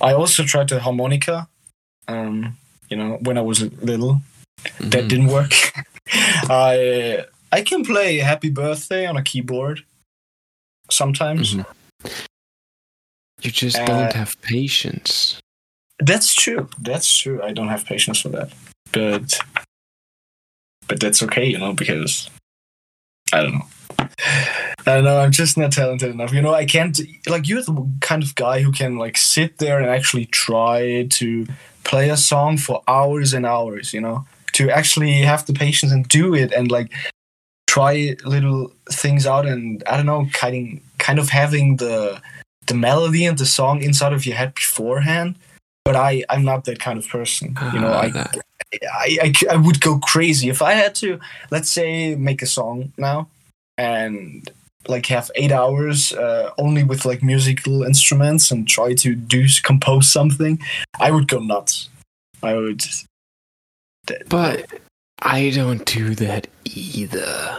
I 0.00 0.12
also 0.14 0.44
tried 0.44 0.68
the 0.68 0.80
harmonica. 0.80 1.48
Um, 2.08 2.56
you 2.88 2.96
know, 2.96 3.18
when 3.22 3.38
I 3.38 3.42
was 3.42 3.60
little, 3.82 4.22
that 4.80 5.04
Mhm. 5.04 5.08
didn't 5.08 5.26
work. 5.28 5.52
I 6.50 7.24
I 7.52 7.62
can 7.62 7.84
play 7.84 8.18
Happy 8.18 8.50
Birthday 8.50 9.06
on 9.06 9.16
a 9.16 9.22
keyboard 9.22 9.84
sometimes. 10.90 11.54
Mhm. 11.54 11.64
You 13.42 13.50
just 13.50 13.78
Uh, 13.78 13.86
don't 13.86 14.12
have 14.12 14.40
patience. 14.42 15.38
That's 15.98 16.34
true. 16.34 16.68
That's 16.78 17.16
true. 17.16 17.42
I 17.42 17.52
don't 17.52 17.68
have 17.68 17.84
patience 17.84 18.20
for 18.20 18.30
that, 18.30 18.52
but 18.92 19.38
but 20.88 20.98
that's 21.00 21.22
okay, 21.22 21.46
you 21.46 21.58
know, 21.58 21.72
because 21.72 22.28
I 23.32 23.42
don't 23.42 23.54
know. 23.54 23.68
I 24.26 24.94
don't 24.94 25.04
know. 25.04 25.18
I'm 25.18 25.30
just 25.30 25.56
not 25.56 25.72
talented 25.72 26.10
enough. 26.10 26.32
You 26.32 26.42
know, 26.42 26.54
I 26.54 26.64
can't. 26.64 26.98
Like, 27.28 27.48
you're 27.48 27.62
the 27.62 27.86
kind 28.00 28.22
of 28.22 28.34
guy 28.34 28.62
who 28.62 28.72
can 28.72 28.96
like 28.96 29.16
sit 29.16 29.58
there 29.58 29.78
and 29.78 29.88
actually 29.88 30.26
try 30.26 31.06
to 31.10 31.46
play 31.84 32.10
a 32.10 32.16
song 32.16 32.56
for 32.56 32.82
hours 32.88 33.32
and 33.32 33.46
hours. 33.46 33.92
You 33.92 34.00
know, 34.00 34.26
to 34.52 34.70
actually 34.70 35.12
have 35.20 35.46
the 35.46 35.52
patience 35.52 35.92
and 35.92 36.08
do 36.08 36.34
it 36.34 36.52
and 36.52 36.70
like 36.70 36.92
try 37.66 38.16
little 38.24 38.72
things 38.90 39.26
out 39.26 39.46
and 39.46 39.82
I 39.86 39.96
don't 39.96 40.06
know, 40.06 40.26
kind 40.32 40.78
of 40.78 40.98
kind 40.98 41.18
of 41.18 41.28
having 41.28 41.76
the 41.76 42.20
the 42.66 42.74
melody 42.74 43.24
and 43.24 43.38
the 43.38 43.46
song 43.46 43.82
inside 43.82 44.12
of 44.12 44.26
your 44.26 44.36
head 44.36 44.54
beforehand. 44.54 45.36
But 45.84 45.96
I 45.96 46.24
I'm 46.28 46.44
not 46.44 46.64
that 46.64 46.80
kind 46.80 46.98
of 46.98 47.08
person. 47.08 47.56
You 47.72 47.80
know, 47.80 47.92
Ah, 47.92 48.00
I 48.00 48.08
I, 48.84 49.18
I, 49.22 49.32
I 49.52 49.56
would 49.56 49.80
go 49.80 49.98
crazy 49.98 50.48
if 50.48 50.62
I 50.62 50.74
had 50.74 50.94
to, 50.96 51.18
let's 51.50 51.70
say, 51.70 52.14
make 52.14 52.40
a 52.40 52.46
song 52.46 52.92
now 52.96 53.28
and 53.80 54.50
like 54.88 55.06
have 55.06 55.30
eight 55.34 55.52
hours 55.52 56.12
uh, 56.12 56.50
only 56.58 56.84
with 56.84 57.04
like 57.04 57.22
musical 57.22 57.82
instruments 57.82 58.50
and 58.50 58.68
try 58.68 58.92
to 58.94 59.14
do 59.14 59.46
compose 59.62 60.08
something. 60.08 60.58
I 61.00 61.10
would 61.10 61.28
go 61.28 61.38
nuts. 61.38 61.88
I 62.42 62.54
would. 62.54 62.84
But 64.28 64.66
I 65.22 65.50
don't 65.50 65.84
do 65.86 66.14
that 66.16 66.46
either. 66.64 67.58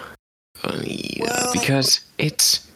Either 0.63 1.25
Well- 1.25 1.53
because 1.53 2.01
it's. 2.17 2.67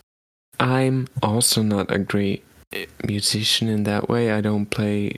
I'm 0.57 1.07
also 1.21 1.61
not 1.61 1.91
a 1.91 1.99
great 1.99 2.45
uh, 2.73 2.85
musician 3.05 3.67
in 3.67 3.83
that 3.83 4.07
way. 4.07 4.31
I 4.31 4.39
don't 4.41 4.67
play. 4.67 5.17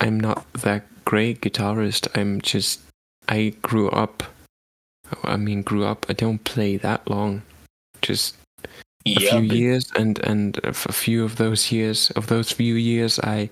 I'm 0.00 0.18
not 0.20 0.50
that 0.52 0.84
great 1.04 1.40
guitarist. 1.40 2.06
I'm 2.16 2.40
just. 2.40 2.80
I 3.28 3.54
grew 3.62 3.90
up. 3.90 4.22
I 5.24 5.36
mean, 5.36 5.62
grew 5.62 5.84
up. 5.84 6.06
I 6.08 6.12
don't 6.12 6.44
play 6.44 6.76
that 6.76 7.10
long, 7.10 7.42
just 8.02 8.36
a 8.64 8.68
Yeah, 9.04 9.30
few 9.40 9.48
but- 9.48 9.56
years, 9.56 9.90
and 9.96 10.18
and 10.20 10.58
a 10.64 10.72
few 10.92 11.24
of 11.24 11.36
those 11.36 11.72
years, 11.72 12.10
of 12.16 12.26
those 12.26 12.52
few 12.52 12.74
years, 12.74 13.18
I 13.20 13.48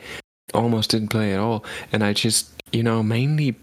almost 0.54 0.90
didn't 0.90 1.08
play 1.08 1.32
at 1.34 1.40
all, 1.40 1.64
and 1.92 2.02
I 2.02 2.12
just, 2.12 2.50
you 2.72 2.82
know, 2.82 3.02
mainly 3.02 3.54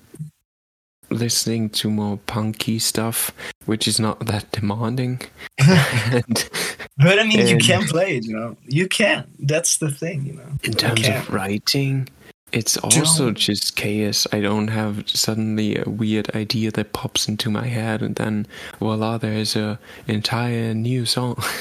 listening 1.12 1.70
to 1.70 1.90
more 1.90 2.18
punky 2.26 2.80
stuff, 2.80 3.32
which 3.66 3.88
is 3.88 4.00
not 4.00 4.26
that 4.26 4.52
demanding. 4.52 5.22
and 5.60 6.50
but 6.98 7.20
I 7.20 7.24
mean, 7.24 7.48
you 7.48 7.56
and- 7.56 7.62
can 7.62 7.84
play 7.88 8.18
it. 8.18 8.26
You 8.26 8.36
know, 8.36 8.58
you 8.66 8.88
can. 8.88 9.28
That's 9.40 9.78
the 9.78 9.92
thing. 9.92 10.26
You 10.26 10.34
know. 10.34 10.50
in 10.64 10.74
terms 10.74 11.08
of 11.08 11.30
writing, 11.30 12.10
it's 12.52 12.78
also 12.78 13.32
just 13.32 13.76
chaos. 13.76 14.28
I 14.32 14.40
don't 14.40 14.70
have 14.70 15.10
suddenly 15.10 15.78
a 15.78 15.84
weird 15.90 16.34
idea 16.36 16.72
that 16.72 16.94
pops 16.94 17.28
into 17.28 17.50
my 17.50 17.68
head, 17.68 18.02
and 18.02 18.16
then 18.16 18.48
voila, 18.80 19.18
there's 19.18 19.56
a 19.56 19.80
entire 20.08 20.74
new 20.74 21.06
song. 21.06 21.42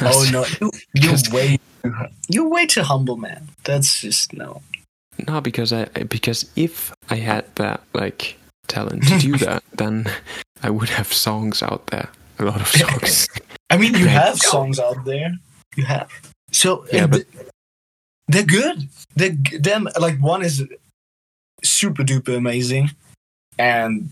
Oh 0.00 0.26
no, 0.32 0.46
you, 0.62 0.70
you're 0.94 1.16
way 1.30 1.58
you're 2.30 2.48
way 2.48 2.64
too 2.64 2.82
humble, 2.82 3.18
man. 3.18 3.48
That's 3.64 4.00
just 4.00 4.32
no. 4.32 4.62
No, 5.28 5.42
because 5.42 5.74
I 5.74 5.84
because 6.08 6.50
if 6.56 6.90
I 7.10 7.16
had 7.16 7.44
that 7.56 7.82
like 7.92 8.38
talent 8.66 9.06
to 9.08 9.18
do 9.18 9.36
that, 9.44 9.62
then 9.74 10.10
I 10.62 10.70
would 10.70 10.88
have 10.88 11.12
songs 11.12 11.62
out 11.62 11.88
there. 11.88 12.08
A 12.38 12.46
lot 12.46 12.62
of 12.62 12.66
songs. 12.68 13.28
I 13.68 13.76
mean, 13.76 13.92
you 13.94 14.06
have 14.08 14.38
songs 14.38 14.80
out 14.80 15.04
there. 15.04 15.34
You 15.76 15.84
have. 15.84 16.10
So 16.50 16.86
Yeah, 16.90 17.06
but- 17.06 17.30
th- 17.30 17.46
they're 18.28 18.44
good. 18.44 18.88
They're 19.16 19.36
them 19.58 19.88
like 19.98 20.18
one 20.18 20.42
is 20.42 20.64
super 21.62 22.02
duper 22.02 22.36
amazing, 22.36 22.90
and 23.58 24.10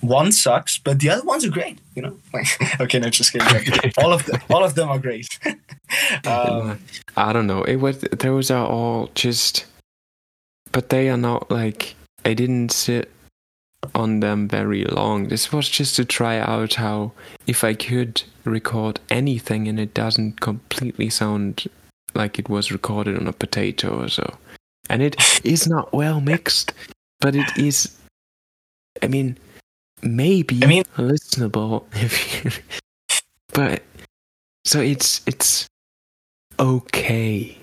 one 0.00 0.32
sucks, 0.32 0.78
but 0.78 1.00
the 1.00 1.10
other 1.10 1.24
ones 1.24 1.44
are 1.44 1.50
great. 1.50 1.78
You 1.94 2.02
know, 2.02 2.18
like 2.34 2.80
okay, 2.80 2.98
no, 2.98 3.08
just 3.08 3.32
kidding. 3.32 3.92
all 3.98 4.12
of 4.12 4.24
them, 4.26 4.40
all 4.50 4.64
of 4.64 4.74
them 4.74 4.88
are 4.88 4.98
great. 4.98 5.26
um, 6.26 6.78
I 7.16 7.32
don't 7.32 7.46
know. 7.46 7.62
It 7.62 7.76
was 7.76 8.00
those 8.00 8.50
are 8.50 8.66
all 8.66 9.10
just, 9.14 9.66
but 10.72 10.90
they 10.90 11.08
are 11.08 11.16
not 11.16 11.50
like 11.50 11.94
I 12.24 12.34
didn't 12.34 12.70
sit 12.70 13.10
on 13.94 14.20
them 14.20 14.48
very 14.48 14.84
long. 14.84 15.28
This 15.28 15.52
was 15.52 15.68
just 15.68 15.96
to 15.96 16.04
try 16.04 16.38
out 16.38 16.74
how 16.74 17.12
if 17.46 17.62
I 17.64 17.74
could 17.74 18.22
record 18.44 19.00
anything 19.10 19.68
and 19.68 19.78
it 19.78 19.92
doesn't 19.94 20.40
completely 20.40 21.10
sound 21.10 21.68
like 22.14 22.38
it 22.38 22.48
was 22.48 22.72
recorded 22.72 23.16
on 23.18 23.26
a 23.26 23.32
potato 23.32 24.02
or 24.02 24.08
so. 24.08 24.36
And 24.88 25.02
it 25.02 25.16
is 25.44 25.66
not 25.66 25.92
well 25.92 26.20
mixed, 26.20 26.72
but 27.20 27.34
it 27.34 27.46
is. 27.56 27.96
I 29.02 29.08
mean, 29.08 29.36
maybe 30.02 30.62
I 30.62 30.66
mean- 30.66 30.84
listenable 30.96 31.84
if 31.94 32.44
you. 32.44 32.50
But 33.52 33.82
so 34.64 34.80
it's 34.80 35.20
it's 35.26 35.66
okay. 36.58 37.56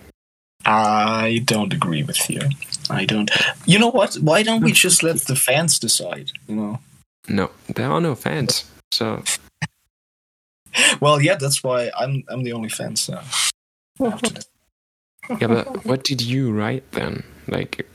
I 0.66 1.42
don't 1.46 1.74
agree 1.74 2.04
with 2.04 2.30
you. 2.30 2.42
I 2.90 3.06
don't. 3.06 3.32
You 3.66 3.80
know 3.80 3.90
what? 3.90 4.16
Why 4.16 4.44
don't 4.44 4.62
we 4.64 4.72
just 4.74 5.04
let 5.04 5.22
the 5.22 5.36
fans 5.36 5.80
decide? 5.80 6.32
You 6.48 6.56
know. 6.56 6.80
No, 7.28 7.50
there 7.76 7.90
are 7.92 8.02
no 8.02 8.16
fans. 8.16 8.66
So 8.92 9.24
Well, 11.02 11.22
yeah, 11.22 11.36
that's 11.36 11.64
why 11.64 11.92
I'm 11.98 12.24
I'm 12.30 12.44
the 12.44 12.54
only 12.54 12.70
fan. 12.70 12.96
So. 12.96 13.20
Yeah, 14.00 15.48
but 15.48 15.86
what 15.86 16.04
did 16.04 16.22
you 16.22 16.52
write 16.52 16.90
then? 16.92 17.24
Like, 17.48 17.86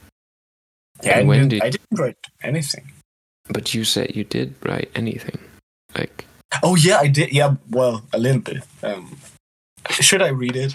Yeah, 1.03 1.19
I 1.19 1.23
when 1.25 1.49
didn't, 1.49 1.51
did? 1.51 1.63
I 1.63 1.71
didn't 1.71 1.99
write 1.99 2.17
anything. 2.43 2.91
But 3.49 3.75
you 3.75 3.85
said 3.85 4.17
you 4.17 4.25
did 4.25 4.55
write 4.65 4.91
anything. 4.95 5.39
Like, 5.97 6.25
Oh 6.63 6.75
yeah, 6.77 6.99
I 6.99 7.09
did. 7.09 7.33
Yeah, 7.33 7.57
well, 7.71 8.03
a 8.13 8.19
little 8.19 8.41
bit. 8.41 8.63
Um, 8.83 9.17
should 9.91 10.23
I 10.23 10.29
read 10.29 10.57
it? 10.57 10.75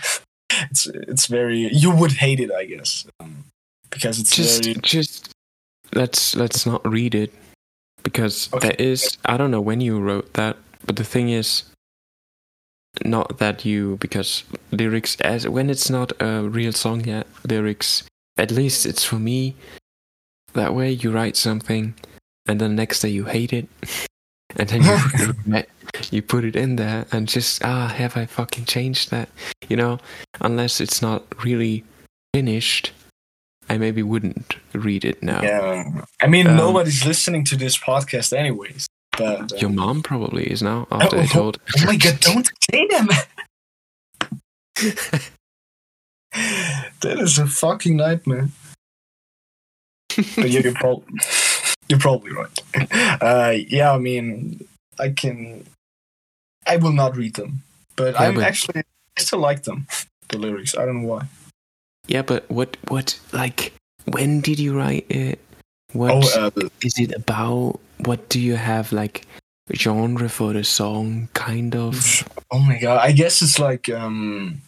It's 0.70 0.86
it's 0.86 1.28
very. 1.28 1.70
You 1.74 1.92
would 1.96 2.12
hate 2.14 2.40
it, 2.40 2.52
I 2.52 2.66
guess, 2.66 3.06
um, 3.20 3.46
because 3.90 4.20
it's 4.20 4.36
just 4.36 4.64
very. 4.64 4.76
just 4.82 5.32
let's 5.96 6.36
let's 6.36 6.66
not 6.66 6.86
read 6.88 7.16
it 7.16 7.34
because 8.04 8.50
Okay. 8.54 8.68
there 8.70 8.76
is 8.78 9.18
I 9.26 9.38
don't 9.38 9.52
know 9.52 9.62
when 9.62 9.82
you 9.82 10.00
wrote 10.00 10.34
that, 10.34 10.58
but 10.86 10.98
the 10.98 11.04
thing 11.04 11.30
is 11.30 11.64
not 13.06 13.38
that 13.40 13.66
you 13.66 13.98
because 14.00 14.44
lyrics 14.72 15.16
as 15.22 15.48
when 15.48 15.70
it's 15.70 15.90
not 15.90 16.12
a 16.22 16.44
real 16.44 16.72
song 16.72 17.04
yet 17.06 17.28
lyrics 17.48 18.04
at 18.38 18.52
least 18.52 18.86
it's 18.86 19.04
for 19.04 19.18
me. 19.20 19.56
That 20.54 20.74
way 20.74 20.92
you 20.92 21.12
write 21.12 21.38
something 21.38 21.94
and 22.48 22.60
then 22.60 22.72
the 22.72 22.76
next 22.76 23.02
day 23.02 23.10
you 23.10 23.26
hate 23.26 23.54
it 23.54 23.68
and 24.58 24.68
then 24.70 24.84
you 24.84 25.64
you 26.12 26.22
put 26.22 26.44
it 26.44 26.56
in 26.56 26.76
there 26.76 27.06
and 27.12 27.28
just 27.28 27.64
ah 27.64 27.88
have 27.88 28.18
I 28.18 28.26
fucking 28.26 28.66
changed 28.66 29.12
that? 29.12 29.30
You 29.70 29.78
know 29.78 30.00
unless 30.42 30.82
it's 30.82 31.02
not 31.02 31.24
really 31.44 31.84
finished 32.34 32.92
I 33.70 33.78
maybe 33.78 34.04
wouldn't 34.04 34.58
read 34.74 35.06
it 35.06 35.24
now. 35.24 35.42
Yeah, 35.42 36.02
I 36.22 36.28
mean, 36.28 36.48
Um, 36.48 36.58
nobody's 36.58 37.06
listening 37.06 37.46
to 37.46 37.56
this 37.56 37.78
podcast, 37.78 38.36
anyways. 38.36 38.88
But 39.17 39.60
your 39.62 39.69
um, 39.69 39.76
mom 39.76 40.04
probably 40.04 40.45
is 40.50 40.62
now 40.63 40.88
after 40.91 41.17
I 41.17 41.24
oh, 41.24 41.28
told 41.28 41.60
Oh 41.80 41.86
my 41.86 41.95
god! 41.97 42.19
Don't 42.21 42.50
say 42.71 42.88
them. 42.88 43.08
that 47.02 47.19
is 47.19 47.38
a 47.38 47.45
fucking 47.47 47.97
nightmare. 47.97 48.50
but 50.15 50.50
you're, 50.50 50.74
prob- 50.74 51.04
you're 51.89 52.00
probably 52.00 52.32
right. 52.32 52.60
Uh, 53.21 53.54
yeah, 53.67 53.91
I 53.93 53.97
mean, 53.97 54.65
I 55.00 55.10
can. 55.10 55.65
I 56.67 56.78
will 56.78 56.93
not 56.93 57.17
read 57.17 57.36
them, 57.36 57.63
but 57.95 58.13
Yeah, 58.13 58.21
I'm 58.24 58.36
but- 58.36 58.43
actually 58.45 58.80
I 59.17 59.21
still 59.21 59.39
like 59.39 59.63
them. 59.63 59.88
The 60.30 60.38
lyrics. 60.38 60.78
I 60.78 60.86
don't 60.86 61.02
know 61.02 61.08
why. 61.10 61.28
yeah 62.08 62.21
but 62.21 62.50
what 62.50 62.78
what 62.88 63.19
like 63.34 63.74
when 64.06 64.39
did 64.41 64.58
you 64.60 64.76
write 64.78 65.06
it 65.10 65.39
what 65.93 66.12
Oh, 66.12 66.47
uh, 66.47 66.69
is 66.82 66.97
it 66.97 67.12
about 67.13 67.80
what 68.06 68.30
do 68.30 68.40
you 68.40 68.56
have 68.56 68.92
like 68.92 69.26
genre 69.74 70.30
for 70.30 70.54
the 70.54 70.64
song 70.64 71.30
kind 71.34 71.76
of 71.76 72.28
oh 72.52 72.60
my 72.60 72.78
god! 72.78 73.00
I 73.02 73.12
guess 73.12 73.42
it's 73.42 73.60
like 73.60 73.90
um. 73.90 74.62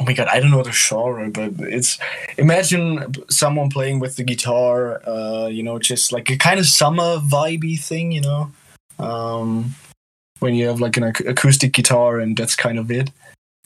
Oh 0.00 0.04
my 0.04 0.12
god! 0.12 0.28
I 0.28 0.38
don't 0.38 0.52
know 0.52 0.62
the 0.62 0.72
genre, 0.72 1.28
but 1.28 1.52
it's 1.58 1.98
imagine 2.36 3.14
someone 3.28 3.68
playing 3.68 3.98
with 3.98 4.16
the 4.16 4.22
guitar. 4.22 5.02
Uh, 5.06 5.48
you 5.48 5.62
know, 5.62 5.78
just 5.78 6.12
like 6.12 6.30
a 6.30 6.36
kind 6.36 6.60
of 6.60 6.66
summer 6.66 7.18
vibey 7.18 7.78
thing. 7.78 8.12
You 8.12 8.20
know, 8.20 8.52
um, 8.98 9.74
when 10.38 10.54
you 10.54 10.68
have 10.68 10.80
like 10.80 10.96
an 10.96 11.04
ac- 11.04 11.26
acoustic 11.26 11.72
guitar 11.72 12.20
and 12.20 12.36
that's 12.36 12.54
kind 12.54 12.78
of 12.78 12.90
it. 12.90 13.10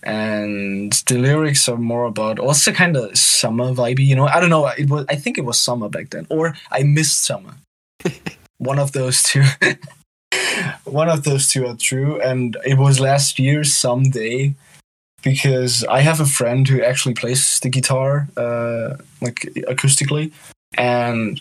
And 0.04 0.92
the 1.06 1.18
lyrics 1.18 1.68
are 1.68 1.76
more 1.76 2.06
about 2.06 2.40
also 2.40 2.72
kind 2.72 2.96
of 2.96 3.16
summer 3.16 3.72
vibey. 3.72 4.04
You 4.04 4.16
know, 4.16 4.26
I 4.26 4.40
don't 4.40 4.50
know. 4.50 4.66
It 4.66 4.88
was 4.88 5.04
I 5.08 5.16
think 5.16 5.36
it 5.36 5.44
was 5.44 5.60
summer 5.60 5.88
back 5.88 6.10
then, 6.10 6.26
or 6.30 6.54
I 6.70 6.82
missed 6.82 7.24
summer. 7.24 7.54
One 8.62 8.78
of 8.78 8.92
those 8.92 9.24
two. 9.24 9.42
One 10.84 11.08
of 11.08 11.24
those 11.24 11.48
two 11.48 11.66
are 11.66 11.74
true, 11.74 12.20
and 12.20 12.56
it 12.64 12.78
was 12.78 13.00
last 13.00 13.38
year 13.38 13.64
someday 13.64 14.54
because 15.22 15.84
I 15.84 16.00
have 16.00 16.20
a 16.20 16.26
friend 16.26 16.66
who 16.68 16.80
actually 16.80 17.14
plays 17.14 17.58
the 17.60 17.68
guitar, 17.68 18.28
uh, 18.36 18.98
like 19.20 19.40
acoustically, 19.68 20.32
and 20.78 21.40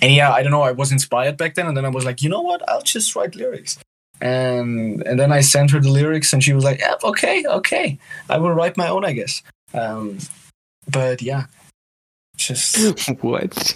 and 0.00 0.14
yeah, 0.14 0.32
I 0.32 0.42
don't 0.42 0.52
know. 0.52 0.62
I 0.62 0.72
was 0.72 0.90
inspired 0.90 1.36
back 1.36 1.54
then, 1.54 1.66
and 1.66 1.76
then 1.76 1.84
I 1.84 1.90
was 1.90 2.06
like, 2.06 2.22
you 2.22 2.30
know 2.30 2.40
what? 2.40 2.66
I'll 2.66 2.82
just 2.82 3.14
write 3.14 3.34
lyrics, 3.34 3.78
and 4.22 5.02
and 5.02 5.20
then 5.20 5.32
I 5.32 5.42
sent 5.42 5.70
her 5.72 5.80
the 5.80 5.90
lyrics, 5.90 6.32
and 6.32 6.42
she 6.42 6.54
was 6.54 6.64
like, 6.64 6.78
yeah, 6.78 6.94
okay, 7.04 7.44
okay, 7.46 7.98
I 8.30 8.38
will 8.38 8.52
write 8.52 8.78
my 8.78 8.88
own, 8.88 9.04
I 9.04 9.12
guess. 9.12 9.42
Um, 9.74 10.16
but 10.88 11.20
yeah, 11.20 11.46
just 12.36 12.78
what 13.20 13.74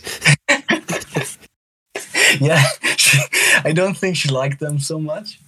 yeah, 2.40 2.62
she, 2.96 3.18
I 3.64 3.72
don't 3.72 3.96
think 3.96 4.16
she 4.16 4.28
liked 4.30 4.60
them 4.60 4.78
so 4.78 4.98
much, 4.98 5.40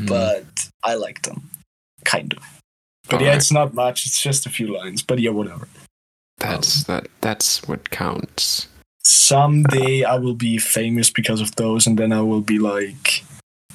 Mm, 0.00 0.08
but 0.08 0.68
I 0.84 0.94
like 0.94 1.22
them, 1.22 1.50
kind 2.04 2.32
of. 2.32 2.42
But 3.10 3.20
yeah, 3.20 3.26
alright. 3.26 3.36
it's 3.36 3.52
not 3.52 3.74
much. 3.74 4.06
It's 4.06 4.22
just 4.22 4.46
a 4.46 4.50
few 4.50 4.74
lines. 4.74 5.02
But 5.02 5.18
yeah, 5.18 5.30
whatever. 5.30 5.68
that's 6.38 6.84
that 6.84 7.08
that's 7.20 7.66
what 7.68 7.90
counts 7.90 8.68
Someday 9.04 10.04
I 10.04 10.16
will 10.16 10.34
be 10.34 10.58
famous 10.58 11.10
because 11.10 11.40
of 11.40 11.54
those, 11.56 11.86
and 11.86 11.98
then 11.98 12.12
I 12.12 12.20
will 12.22 12.40
be 12.40 12.58
like, 12.58 13.24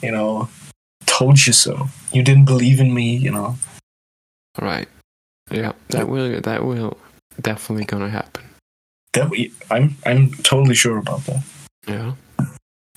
you 0.02 0.12
know, 0.12 0.48
told 1.06 1.46
you 1.46 1.54
so. 1.54 1.88
You 2.14 2.24
didn't 2.24 2.46
believe 2.46 2.80
in 2.80 2.94
me, 2.94 3.16
you 3.16 3.32
know. 3.32 3.56
Right. 4.62 4.88
yeah 5.52 5.74
that 5.90 6.08
will 6.10 6.42
that 6.42 6.66
will 6.66 6.98
definitely 7.42 7.86
gonna 7.86 8.10
happen 8.10 8.44
That 9.14 9.30
we, 9.30 9.52
I'm 9.70 9.96
I'm 10.06 10.32
totally 10.44 10.76
sure 10.76 10.98
about 10.98 11.24
that. 11.26 11.44
yeah 11.88 12.14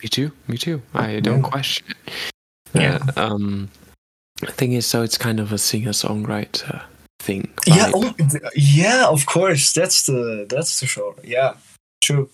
me 0.02 0.08
too 0.08 0.32
me 0.48 0.56
too 0.56 0.80
i 0.94 1.20
don't 1.20 1.42
question 1.42 1.86
it 2.06 2.12
Yeah. 2.72 2.98
Uh, 3.16 3.34
um 3.34 3.68
the 4.40 4.52
thing 4.52 4.72
is 4.72 4.86
so 4.86 5.02
it's 5.02 5.18
kind 5.18 5.40
of 5.40 5.52
a 5.52 5.58
singer 5.58 5.90
songwriter 5.92 6.82
thing 7.20 7.50
Yeah, 7.66 7.90
oh, 7.94 8.14
yeah, 8.56 9.06
of 9.08 9.26
course. 9.26 9.72
That's 9.74 10.06
the 10.06 10.46
that's 10.48 10.80
the 10.80 10.86
show. 10.86 11.14
Yeah, 11.22 11.54
true. 12.00 12.30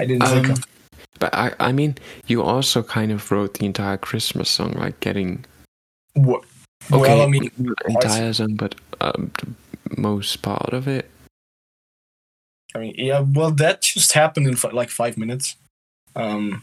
I 0.00 0.06
didn't 0.06 0.24
think 0.26 0.46
Um, 0.46 0.52
of. 0.52 0.64
But 1.18 1.34
I, 1.34 1.52
I 1.60 1.72
mean, 1.72 1.96
you 2.26 2.40
also 2.42 2.82
kind 2.82 3.12
of 3.12 3.30
wrote 3.30 3.58
the 3.58 3.66
entire 3.66 3.98
Christmas 3.98 4.48
song, 4.48 4.72
like 4.72 5.00
getting 5.00 5.44
What? 6.14 6.44
okay, 6.90 7.12
Well, 7.12 7.22
I 7.22 7.26
mean, 7.26 7.50
entire 7.86 8.32
song, 8.32 8.54
but 8.56 8.74
um, 9.02 9.30
the 9.36 10.00
most 10.00 10.40
part 10.40 10.72
of 10.72 10.88
it. 10.88 11.10
I 12.74 12.78
mean, 12.78 12.94
yeah. 12.96 13.20
Well, 13.20 13.50
that 13.52 13.82
just 13.82 14.12
happened 14.12 14.46
in 14.48 14.56
like 14.72 14.88
five 14.88 15.18
minutes. 15.18 15.56
Um, 16.14 16.62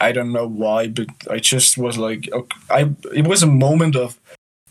I 0.00 0.12
don't 0.12 0.32
know 0.32 0.46
why, 0.46 0.88
but 0.88 1.08
I 1.30 1.38
just 1.38 1.78
was 1.78 1.98
like, 1.98 2.28
okay, 2.32 2.58
I. 2.70 2.90
It 3.14 3.26
was 3.26 3.42
a 3.42 3.46
moment 3.46 3.96
of, 3.96 4.18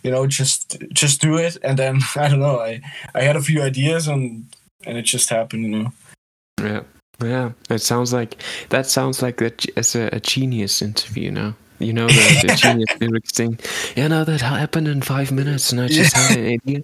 you 0.04 0.12
know, 0.12 0.28
just 0.28 0.78
just 0.94 1.22
do 1.22 1.38
it, 1.38 1.58
and 1.64 1.78
then 1.78 2.00
I 2.16 2.30
don't 2.30 2.40
know. 2.40 2.60
I 2.60 2.82
I 3.14 3.22
had 3.22 3.36
a 3.36 3.42
few 3.42 3.62
ideas, 3.62 4.08
and 4.08 4.46
and 4.86 4.98
it 4.98 5.04
just 5.04 5.30
happened, 5.30 5.64
you 5.64 5.70
know. 5.70 5.94
Yeah, 6.60 6.84
yeah. 7.22 7.52
It 7.70 7.80
sounds 7.80 8.14
like 8.14 8.42
that 8.70 8.86
sounds 8.86 9.22
like 9.22 9.38
that 9.38 9.66
as 9.78 9.96
a, 9.96 10.10
a 10.12 10.20
genius 10.20 10.82
interview. 10.82 11.32
Now 11.32 11.56
you 11.80 11.94
know 11.94 12.08
the, 12.08 12.44
the 12.48 12.56
genius 12.56 12.90
lyrics 13.02 13.32
thing. 13.32 13.60
You 13.96 14.08
know 14.10 14.24
that 14.24 14.42
happened 14.42 14.88
in 14.88 15.02
five 15.02 15.32
minutes, 15.32 15.72
and 15.72 15.82
I 15.82 15.88
just 15.88 16.16
had 16.16 16.38
an 16.38 16.46
idea. 16.66 16.84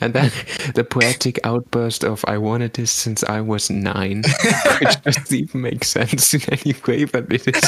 And 0.00 0.14
then 0.14 0.30
the 0.74 0.84
poetic 0.84 1.38
outburst 1.44 2.04
of 2.04 2.24
"I 2.26 2.38
wanted 2.38 2.74
this 2.74 2.90
since 2.90 3.22
I 3.24 3.40
was 3.40 3.70
nine, 3.70 4.24
which 4.80 5.00
doesn't 5.02 5.32
even 5.32 5.60
make 5.60 5.84
sense 5.84 6.34
in 6.34 6.42
any 6.52 6.74
way, 6.86 7.04
but 7.04 7.26
it 7.32 7.46
is. 7.46 7.62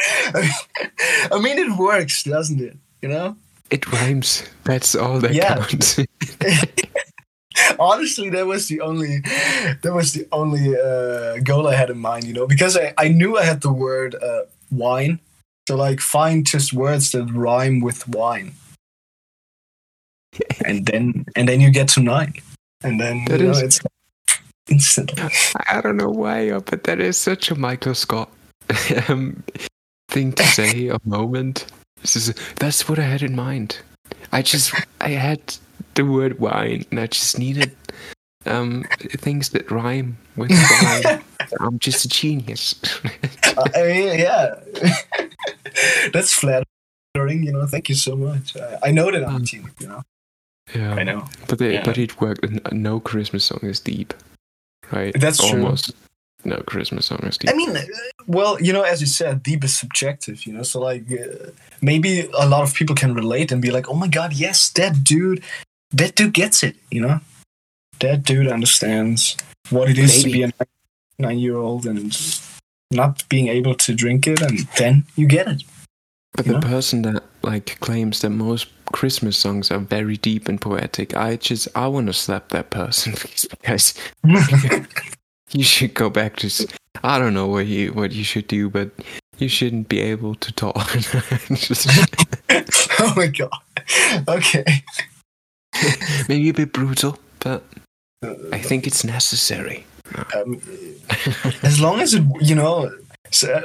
I 1.32 1.38
mean, 1.40 1.58
it 1.58 1.76
works, 1.78 2.22
doesn't 2.22 2.60
it? 2.60 2.76
You 3.02 3.08
know. 3.08 3.36
it 3.70 3.90
rhymes. 3.92 4.42
That's 4.64 4.94
all 4.94 5.18
that 5.20 5.34
Yeah. 5.34 5.56
counts. 5.56 5.98
Honestly 7.78 8.28
that 8.30 8.46
was 8.46 8.68
the 8.68 8.80
only 8.80 9.18
that 9.82 9.92
was 9.94 10.12
the 10.12 10.26
only 10.32 10.74
uh, 10.76 11.38
goal 11.42 11.66
i 11.68 11.74
had 11.74 11.90
in 11.90 11.98
mind 11.98 12.24
you 12.24 12.32
know 12.34 12.46
because 12.46 12.76
i, 12.76 12.92
I 12.98 13.08
knew 13.08 13.36
i 13.38 13.44
had 13.44 13.60
the 13.62 13.72
word 13.72 14.14
uh, 14.16 14.42
wine 14.70 15.18
so 15.68 15.76
like 15.76 16.00
find 16.00 16.46
just 16.46 16.72
words 16.72 17.12
that 17.12 17.26
rhyme 17.32 17.80
with 17.80 18.06
wine 18.08 18.52
and 20.64 20.86
then 20.86 21.26
and 21.36 21.48
then 21.48 21.60
you 21.60 21.70
get 21.70 21.88
to 21.88 22.00
nine 22.00 22.34
and 22.82 23.00
then 23.00 23.24
That 23.26 23.40
you 23.40 23.46
know, 23.46 23.52
is- 23.52 23.62
it's 23.62 23.80
instantly 24.68 25.22
I 25.68 25.80
don't 25.80 25.96
know 25.96 26.10
why, 26.10 26.50
uh, 26.50 26.60
but 26.60 26.84
that 26.84 27.00
is 27.00 27.16
such 27.16 27.50
a 27.50 27.54
Michael 27.56 27.94
Scott 27.94 28.30
um, 29.08 29.42
thing 30.08 30.32
to 30.32 30.44
say. 30.44 30.88
A 30.88 30.98
moment. 31.04 31.66
This 32.00 32.14
is, 32.16 32.34
that's 32.56 32.88
what 32.88 32.98
I 32.98 33.02
had 33.02 33.22
in 33.22 33.34
mind. 33.34 33.78
I 34.32 34.42
just 34.42 34.72
I 35.00 35.10
had 35.10 35.40
the 35.94 36.04
word 36.04 36.38
wine, 36.38 36.84
and 36.90 37.00
I 37.00 37.06
just 37.08 37.38
needed 37.38 37.74
um, 38.46 38.84
things 39.18 39.50
that 39.50 39.70
rhyme 39.70 40.16
with 40.36 40.50
wine. 40.50 41.22
I'm 41.60 41.78
just 41.78 42.04
a 42.04 42.08
genius. 42.08 42.74
i 43.74 43.82
mean 43.82 44.18
yeah 44.20 44.54
that's 46.12 46.32
flattering 46.32 47.42
you 47.42 47.52
know 47.52 47.66
thank 47.66 47.88
you 47.88 47.94
so 47.96 48.14
much 48.14 48.56
i, 48.56 48.78
I 48.84 48.90
know 48.92 49.10
that 49.10 49.26
i'm 49.26 49.36
a 49.36 49.40
genius 49.40 49.72
you 49.80 49.88
know 49.88 50.02
yeah, 50.74 50.94
i 50.94 51.02
know 51.02 51.24
But 51.48 51.60
it, 51.60 51.72
Yeah. 51.72 51.82
but 51.84 51.98
it 51.98 52.20
worked. 52.20 52.46
No 52.72 53.00
Christmas 53.00 53.44
song 53.46 53.58
is 53.62 53.80
deep, 53.80 54.14
right? 54.92 55.12
That's 55.18 55.38
true. 55.38 55.58
almost. 55.64 55.92
No 56.44 56.58
Christmas 56.58 57.06
song 57.06 57.18
is 57.24 57.36
deep. 57.38 57.50
I 57.50 57.54
mean, 57.54 57.76
uh, 57.76 57.82
well, 58.28 58.56
you 58.62 58.72
know, 58.72 58.82
as 58.82 59.00
you 59.00 59.08
said, 59.08 59.42
deep 59.42 59.64
is 59.64 59.76
subjective, 59.76 60.46
you 60.46 60.52
know. 60.52 60.62
So, 60.62 60.78
like, 60.78 61.10
uh, 61.10 61.50
maybe 61.82 62.28
a 62.38 62.46
lot 62.48 62.62
of 62.62 62.72
people 62.72 62.94
can 62.94 63.14
relate 63.14 63.50
and 63.50 63.60
be 63.60 63.72
like, 63.72 63.88
"Oh 63.88 63.94
my 63.94 64.06
god, 64.06 64.32
yes, 64.32 64.70
that 64.78 65.02
dude, 65.02 65.42
that 65.92 66.14
dude 66.14 66.34
gets 66.34 66.62
it," 66.62 66.76
you 66.90 67.00
know. 67.00 67.20
That 68.00 68.24
dude 68.24 68.48
understands 68.48 69.36
what 69.68 69.90
it 69.90 69.98
is 69.98 70.22
to 70.22 70.30
be 70.30 70.42
a 70.42 70.52
nine-year-old 71.18 71.86
and 71.86 72.16
not 72.90 73.28
being 73.28 73.48
able 73.48 73.74
to 73.74 73.94
drink 73.94 74.26
it, 74.26 74.40
and 74.40 74.60
then 74.78 75.04
you 75.16 75.26
get 75.26 75.46
it. 75.48 75.62
But 76.32 76.46
the 76.46 76.52
know? 76.52 76.60
person 76.60 77.02
that 77.02 77.24
like 77.42 77.78
claims 77.80 78.20
that 78.20 78.30
most 78.30 78.68
Christmas 78.92 79.36
songs 79.36 79.70
are 79.70 79.78
very 79.78 80.16
deep 80.16 80.48
and 80.48 80.60
poetic, 80.60 81.16
I 81.16 81.36
just 81.36 81.68
I 81.74 81.86
want 81.88 82.06
to 82.06 82.12
slap 82.12 82.48
that 82.50 82.70
person 82.70 83.12
because 83.50 83.94
you 85.52 85.64
should 85.64 85.94
go 85.94 86.10
back 86.10 86.36
to. 86.36 86.68
I 87.02 87.18
don't 87.18 87.34
know 87.34 87.46
what 87.46 87.66
you 87.66 87.92
what 87.92 88.12
you 88.12 88.24
should 88.24 88.46
do, 88.46 88.68
but 88.68 88.90
you 89.38 89.48
shouldn't 89.48 89.88
be 89.88 90.00
able 90.00 90.34
to 90.36 90.52
talk. 90.52 90.88
just, 91.54 91.88
oh 93.00 93.12
my 93.16 93.26
god. 93.26 93.50
Okay. 94.28 94.82
maybe 96.28 96.48
a 96.48 96.54
bit 96.54 96.72
brutal, 96.72 97.18
but 97.40 97.62
I 98.52 98.58
think 98.58 98.86
it's 98.86 99.04
necessary. 99.04 99.86
Um, 100.34 100.60
as 101.62 101.80
long 101.80 102.00
as 102.00 102.14
it, 102.14 102.24
you 102.40 102.54
know, 102.54 102.90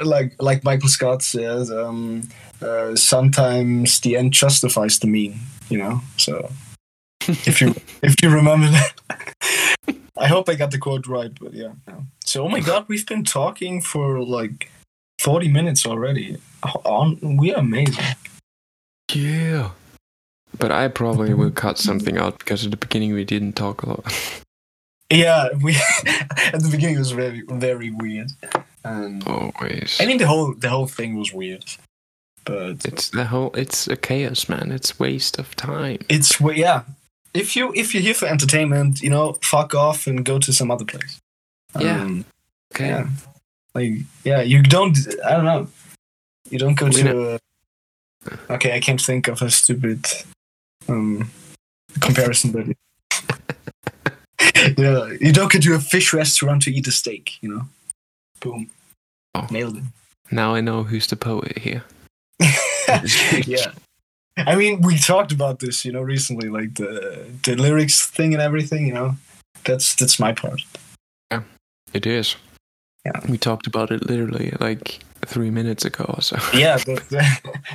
like 0.04 0.40
like 0.40 0.64
Michael 0.64 0.88
Scott 0.88 1.22
says, 1.22 1.70
um, 1.70 2.28
uh, 2.62 2.94
sometimes 2.96 4.00
the 4.00 4.16
end 4.16 4.32
justifies 4.32 4.98
the 4.98 5.06
mean. 5.06 5.40
You 5.68 5.78
know, 5.78 6.00
so 6.16 6.50
if 7.28 7.60
you 7.60 7.74
if 8.02 8.22
you 8.22 8.30
remember 8.30 8.68
that, 8.68 8.92
I 10.16 10.28
hope 10.28 10.48
I 10.48 10.54
got 10.54 10.70
the 10.70 10.78
quote 10.78 11.06
right. 11.06 11.32
But 11.38 11.54
yeah. 11.54 11.72
So 12.24 12.44
oh 12.44 12.48
my 12.48 12.60
god, 12.60 12.86
we've 12.88 13.06
been 13.06 13.24
talking 13.24 13.80
for 13.80 14.22
like 14.22 14.70
forty 15.20 15.48
minutes 15.48 15.86
already. 15.86 16.38
On 16.84 17.36
we 17.36 17.52
are 17.52 17.60
amazing. 17.60 18.04
Yeah. 19.12 19.70
But 20.58 20.72
I 20.72 20.88
probably 20.88 21.34
will 21.34 21.50
cut 21.50 21.78
something 21.78 22.16
out 22.18 22.38
because 22.38 22.64
at 22.64 22.70
the 22.70 22.76
beginning 22.76 23.12
we 23.14 23.24
didn't 23.24 23.54
talk 23.54 23.82
a 23.82 23.88
lot. 23.88 24.04
Yeah, 25.08 25.50
we 25.62 25.76
at 26.52 26.60
the 26.60 26.68
beginning 26.68 26.96
it 26.96 26.98
was 26.98 27.12
very 27.12 27.42
very 27.48 27.92
weird, 27.92 28.32
and 28.84 29.22
Always. 29.28 29.98
I 30.00 30.06
mean 30.06 30.18
the 30.18 30.26
whole 30.26 30.52
the 30.52 30.68
whole 30.68 30.88
thing 30.88 31.16
was 31.16 31.32
weird, 31.32 31.64
but 32.44 32.84
It's 32.84 33.10
the 33.10 33.24
whole. 33.26 33.52
It's 33.54 33.86
a 33.86 33.94
chaos, 33.94 34.48
man. 34.48 34.72
It's 34.72 34.98
waste 34.98 35.38
of 35.38 35.54
time. 35.54 35.98
it's 36.08 36.40
yeah. 36.40 36.82
If 37.34 37.54
you 37.54 37.72
if 37.76 37.94
you're 37.94 38.02
here 38.02 38.14
for 38.14 38.26
entertainment, 38.26 39.00
you 39.00 39.10
know, 39.10 39.34
fuck 39.42 39.76
off 39.76 40.08
and 40.08 40.24
go 40.24 40.40
to 40.40 40.52
some 40.52 40.72
other 40.72 40.84
place. 40.84 41.20
Yeah. 41.78 42.02
Um, 42.02 42.24
Okay. 42.74 42.88
yeah. 42.88 43.06
Like 43.76 43.92
yeah, 44.24 44.40
you 44.42 44.60
don't. 44.60 44.98
I 45.24 45.30
don't 45.36 45.44
know. 45.44 45.68
You 46.50 46.58
don't 46.58 46.74
go 46.76 46.86
We 46.86 46.92
to. 46.94 47.34
A, 47.34 48.52
okay, 48.54 48.74
I 48.74 48.80
can't 48.80 49.00
think 49.00 49.28
of 49.28 49.40
a 49.40 49.50
stupid 49.50 50.04
um 50.88 51.30
comparison, 52.00 52.52
but 52.52 52.66
yeah, 54.78 55.06
you 55.20 55.32
don't 55.32 55.52
go 55.52 55.58
to 55.58 55.74
a 55.74 55.80
fish 55.80 56.12
restaurant 56.12 56.62
to 56.62 56.72
eat 56.72 56.86
a 56.86 56.92
steak. 56.92 57.38
You 57.40 57.54
know, 57.54 57.62
boom, 58.40 58.70
Oh. 59.34 59.46
nailed 59.50 59.76
it. 59.78 59.84
Now 60.30 60.54
I 60.54 60.60
know 60.60 60.82
who's 60.82 61.06
the 61.06 61.16
poet 61.16 61.58
here. 61.58 61.84
yeah. 63.46 63.72
I 64.38 64.54
mean, 64.54 64.82
we 64.82 64.98
talked 64.98 65.32
about 65.32 65.60
this, 65.60 65.84
you 65.84 65.92
know, 65.92 66.02
recently, 66.02 66.48
like 66.48 66.74
the 66.74 67.26
the 67.44 67.56
lyrics 67.56 68.06
thing 68.06 68.34
and 68.34 68.42
everything. 68.42 68.86
You 68.86 68.94
know, 68.94 69.16
that's 69.64 69.94
that's 69.94 70.18
my 70.18 70.32
part. 70.32 70.62
Yeah, 71.30 71.42
it 71.94 72.06
is. 72.06 72.36
Yeah. 73.04 73.20
We 73.28 73.38
talked 73.38 73.66
about 73.66 73.90
it 73.90 74.06
literally 74.06 74.52
like 74.60 74.98
three 75.24 75.50
minutes 75.50 75.84
ago 75.84 76.04
or 76.08 76.20
so. 76.22 76.38
Yeah, 76.52 76.78
but, 76.86 77.02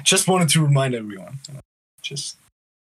just 0.04 0.28
wanted 0.28 0.50
to 0.50 0.62
remind 0.62 0.94
everyone. 0.94 1.40
you 1.48 1.56
know, 1.56 1.60
Just 2.04 2.36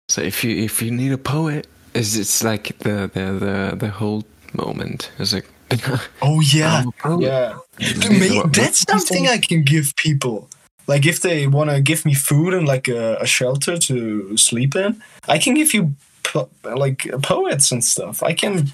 So 0.09 0.23
if 0.23 0.43
you 0.43 0.57
if 0.57 0.83
you 0.83 0.91
need 0.91 1.13
a 1.13 1.19
poet, 1.19 1.67
is 1.95 2.17
it's 2.17 2.43
like 2.43 2.79
the 2.79 3.11
the 3.13 3.33
the 3.39 3.77
the 3.77 3.89
whole 3.89 4.25
moment. 4.55 5.11
It's 5.19 5.35
like 5.35 5.47
oh 6.23 6.41
yeah, 6.41 6.85
I'm 7.05 7.21
yeah. 7.21 7.59
Maybe 7.79 8.19
May- 8.19 8.43
that's 8.53 8.81
something 8.81 9.29
I 9.29 9.39
can 9.39 9.63
give 9.63 9.95
people. 9.97 10.49
Like 10.87 11.05
if 11.05 11.21
they 11.21 11.47
want 11.47 11.69
to 11.71 11.81
give 11.83 12.07
me 12.07 12.15
food 12.15 12.55
and 12.55 12.67
like 12.67 12.89
a, 12.89 13.17
a 13.21 13.27
shelter 13.27 13.77
to 13.77 14.37
sleep 14.39 14.75
in, 14.75 15.03
I 15.29 15.39
can 15.39 15.53
give 15.55 15.75
you 15.75 15.95
po- 16.23 16.49
like 16.65 17.07
poets 17.23 17.71
and 17.71 17.85
stuff. 17.85 18.23
I 18.23 18.33
can, 18.33 18.69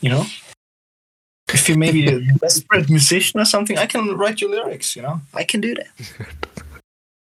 you 0.00 0.10
know, 0.10 0.24
if 1.54 1.68
you're 1.68 1.78
maybe 1.78 2.08
a 2.08 2.20
desperate 2.40 2.90
musician 2.90 3.38
or 3.38 3.44
something, 3.44 3.78
I 3.78 3.86
can 3.86 4.16
write 4.16 4.40
your 4.40 4.50
lyrics. 4.50 4.96
You 4.96 5.02
know, 5.02 5.20
I 5.32 5.44
can 5.44 5.60
do 5.60 5.76
that. 5.76 5.88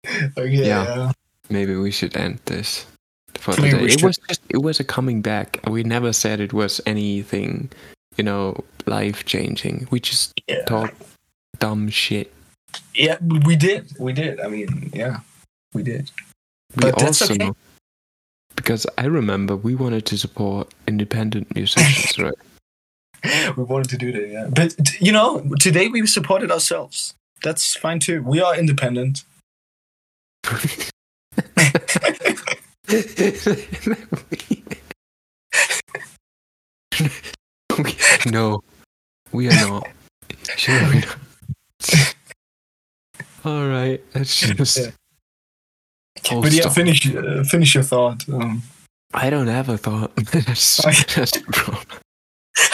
okay. 0.37 0.69
Yeah. 0.69 1.13
Maybe 1.49 1.77
we 1.77 1.91
should 1.91 2.17
end 2.17 2.41
this 2.47 2.87
for 3.39 3.53
Maybe 3.61 3.79
today. 3.79 3.95
It 3.95 4.03
was 4.03 4.17
just 4.29 4.41
it 4.49 4.59
was 4.63 4.81
a 4.81 4.85
coming 4.85 5.23
back. 5.23 5.61
We 5.69 5.83
never 5.83 6.13
said 6.13 6.41
it 6.41 6.53
was 6.53 6.81
anything, 6.87 7.71
you 8.17 8.25
know, 8.25 8.65
life 8.87 9.25
changing. 9.25 9.87
We 9.91 10.01
just 10.01 10.33
Yeah. 10.49 10.65
talked 10.65 10.95
dumb 11.59 11.89
shit. 11.91 12.33
Yeah, 12.95 13.17
we 13.47 13.57
did. 13.57 13.93
We 13.99 14.13
did. 14.13 14.41
I 14.41 14.49
mean, 14.49 14.91
yeah, 14.93 15.21
we 15.73 15.83
did. 15.83 16.11
We 16.75 16.83
But 16.83 16.99
that's 16.99 17.23
also 17.23 17.35
okay. 17.35 17.53
because 18.55 18.87
I 18.99 19.05
remember 19.07 19.57
we 19.57 19.75
wanted 19.75 20.05
to 20.07 20.19
support 20.19 20.73
independent 20.89 21.55
musicians, 21.55 22.19
right? 22.25 22.35
we 23.57 23.65
wanted 23.65 23.89
to 23.91 23.97
do 23.99 24.13
that, 24.13 24.29
yeah. 24.29 24.49
But 24.51 24.77
you 25.01 25.13
know, 25.13 25.43
today 25.61 25.89
we 25.89 26.07
supported 26.07 26.51
ourselves. 26.51 27.15
That's 27.43 27.77
fine 27.77 28.01
too. 28.01 28.23
We 28.23 28.41
are 28.41 28.57
independent. 28.57 29.25
no, 38.27 38.61
We 39.33 39.49
are 39.49 39.69
not. 39.69 39.89
Sure, 40.57 40.81
we 40.89 41.01
not. 41.01 41.19
All 43.45 43.69
right, 43.69 44.03
let's 44.15 44.41
just. 44.41 44.79
Yeah. 44.79 44.91
But 46.31 46.53
yeah, 46.53 46.63
stop. 46.63 46.73
finish 46.75 47.15
uh, 47.15 47.45
finish 47.45 47.75
your 47.75 47.85
thought. 47.85 48.29
Um, 48.29 48.63
I 49.15 49.31
don't 49.31 49.47
have 49.47 49.69
a 49.69 49.79
thought. 49.79 50.15
that's, 50.33 50.85
Okay. 50.85 51.05
that's 51.15 51.31
the 51.33 51.43
problem. 51.53 51.87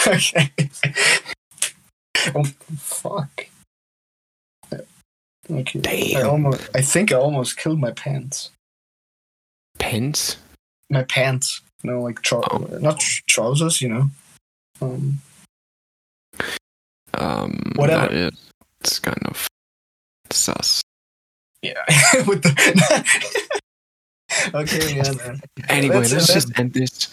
okay. 0.07 0.51
oh 2.35 2.43
fuck. 2.77 3.47
Okay. 5.51 5.79
I 5.79 5.81
Damn. 6.21 6.29
almost. 6.29 6.69
I 6.75 6.81
think 6.81 7.11
I 7.11 7.15
almost 7.17 7.57
killed 7.57 7.79
my 7.79 7.91
pants. 7.91 8.49
Pence? 9.83 10.37
My 10.89 11.03
pants. 11.03 11.61
No, 11.83 12.01
like 12.01 12.21
tro- 12.21 12.43
Oh. 12.51 12.59
not 12.79 12.99
tr- 12.99 13.21
trousers. 13.27 13.81
You 13.81 13.89
know. 13.89 14.09
Um. 14.81 15.19
Um, 17.15 17.73
Whatever. 17.75 18.07
That 18.07 18.13
is, 18.13 18.49
it's 18.81 18.99
kind 18.99 19.21
of 19.27 19.47
sus. 20.31 20.81
Yeah. 21.61 21.83
With 22.27 22.41
the. 22.43 23.59
okay. 24.55 24.95
Yeah. 24.95 25.11
man. 25.13 25.41
Anyway, 25.69 25.97
let's- 26.07 26.33
just 26.33 26.57
end 26.57 26.73
this. 26.73 27.09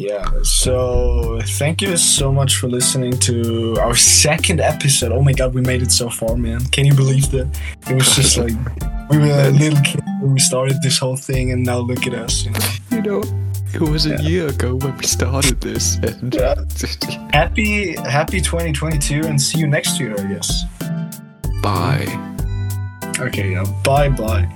Yeah, 0.00 0.24
so 0.42 1.40
thank 1.58 1.82
you 1.82 1.96
so 1.96 2.32
much 2.32 2.56
for 2.56 2.68
listening 2.68 3.12
to 3.28 3.76
our 3.80 3.94
second 3.94 4.60
episode. 4.60 5.12
Oh 5.12 5.22
my 5.22 5.32
god, 5.32 5.52
we 5.54 5.60
made 5.60 5.82
it 5.82 5.92
so 5.92 6.08
far, 6.08 6.36
man. 6.36 6.60
Can 6.74 6.86
you 6.86 6.94
believe 6.94 7.30
that? 7.32 7.48
It 7.90 7.94
was 7.94 8.14
just 8.16 8.36
like 8.38 8.54
we 9.10 9.18
were 9.18 9.26
a 9.48 9.50
little 9.50 9.80
kid 9.82 10.00
when 10.22 10.32
we 10.32 10.40
started 10.40 10.80
this 10.82 10.98
whole 10.98 11.16
thing, 11.16 11.52
and 11.52 11.64
now 11.64 11.78
look 11.78 12.06
at 12.06 12.14
us. 12.14 12.44
You 12.44 12.50
know? 12.52 12.66
You 12.90 13.02
know, 13.02 13.22
it 13.74 13.80
was 13.82 14.06
a 14.06 14.10
Yeah. 14.10 14.20
year 14.30 14.46
ago 14.48 14.74
when 14.76 14.96
we 14.96 15.04
started 15.06 15.60
this. 15.60 15.96
And 15.96 16.34
Yeah. 16.34 16.54
Happy, 17.32 17.94
happy 17.96 18.40
2022, 18.40 19.26
and 19.26 19.40
see 19.40 19.58
you 19.58 19.66
next 19.66 20.00
year, 20.00 20.14
I 20.18 20.24
guess. 20.32 20.64
Bye. 21.62 22.06
Okay, 23.18 23.52
yeah. 23.52 23.64
Bye 23.84 24.08
bye. 24.08 24.48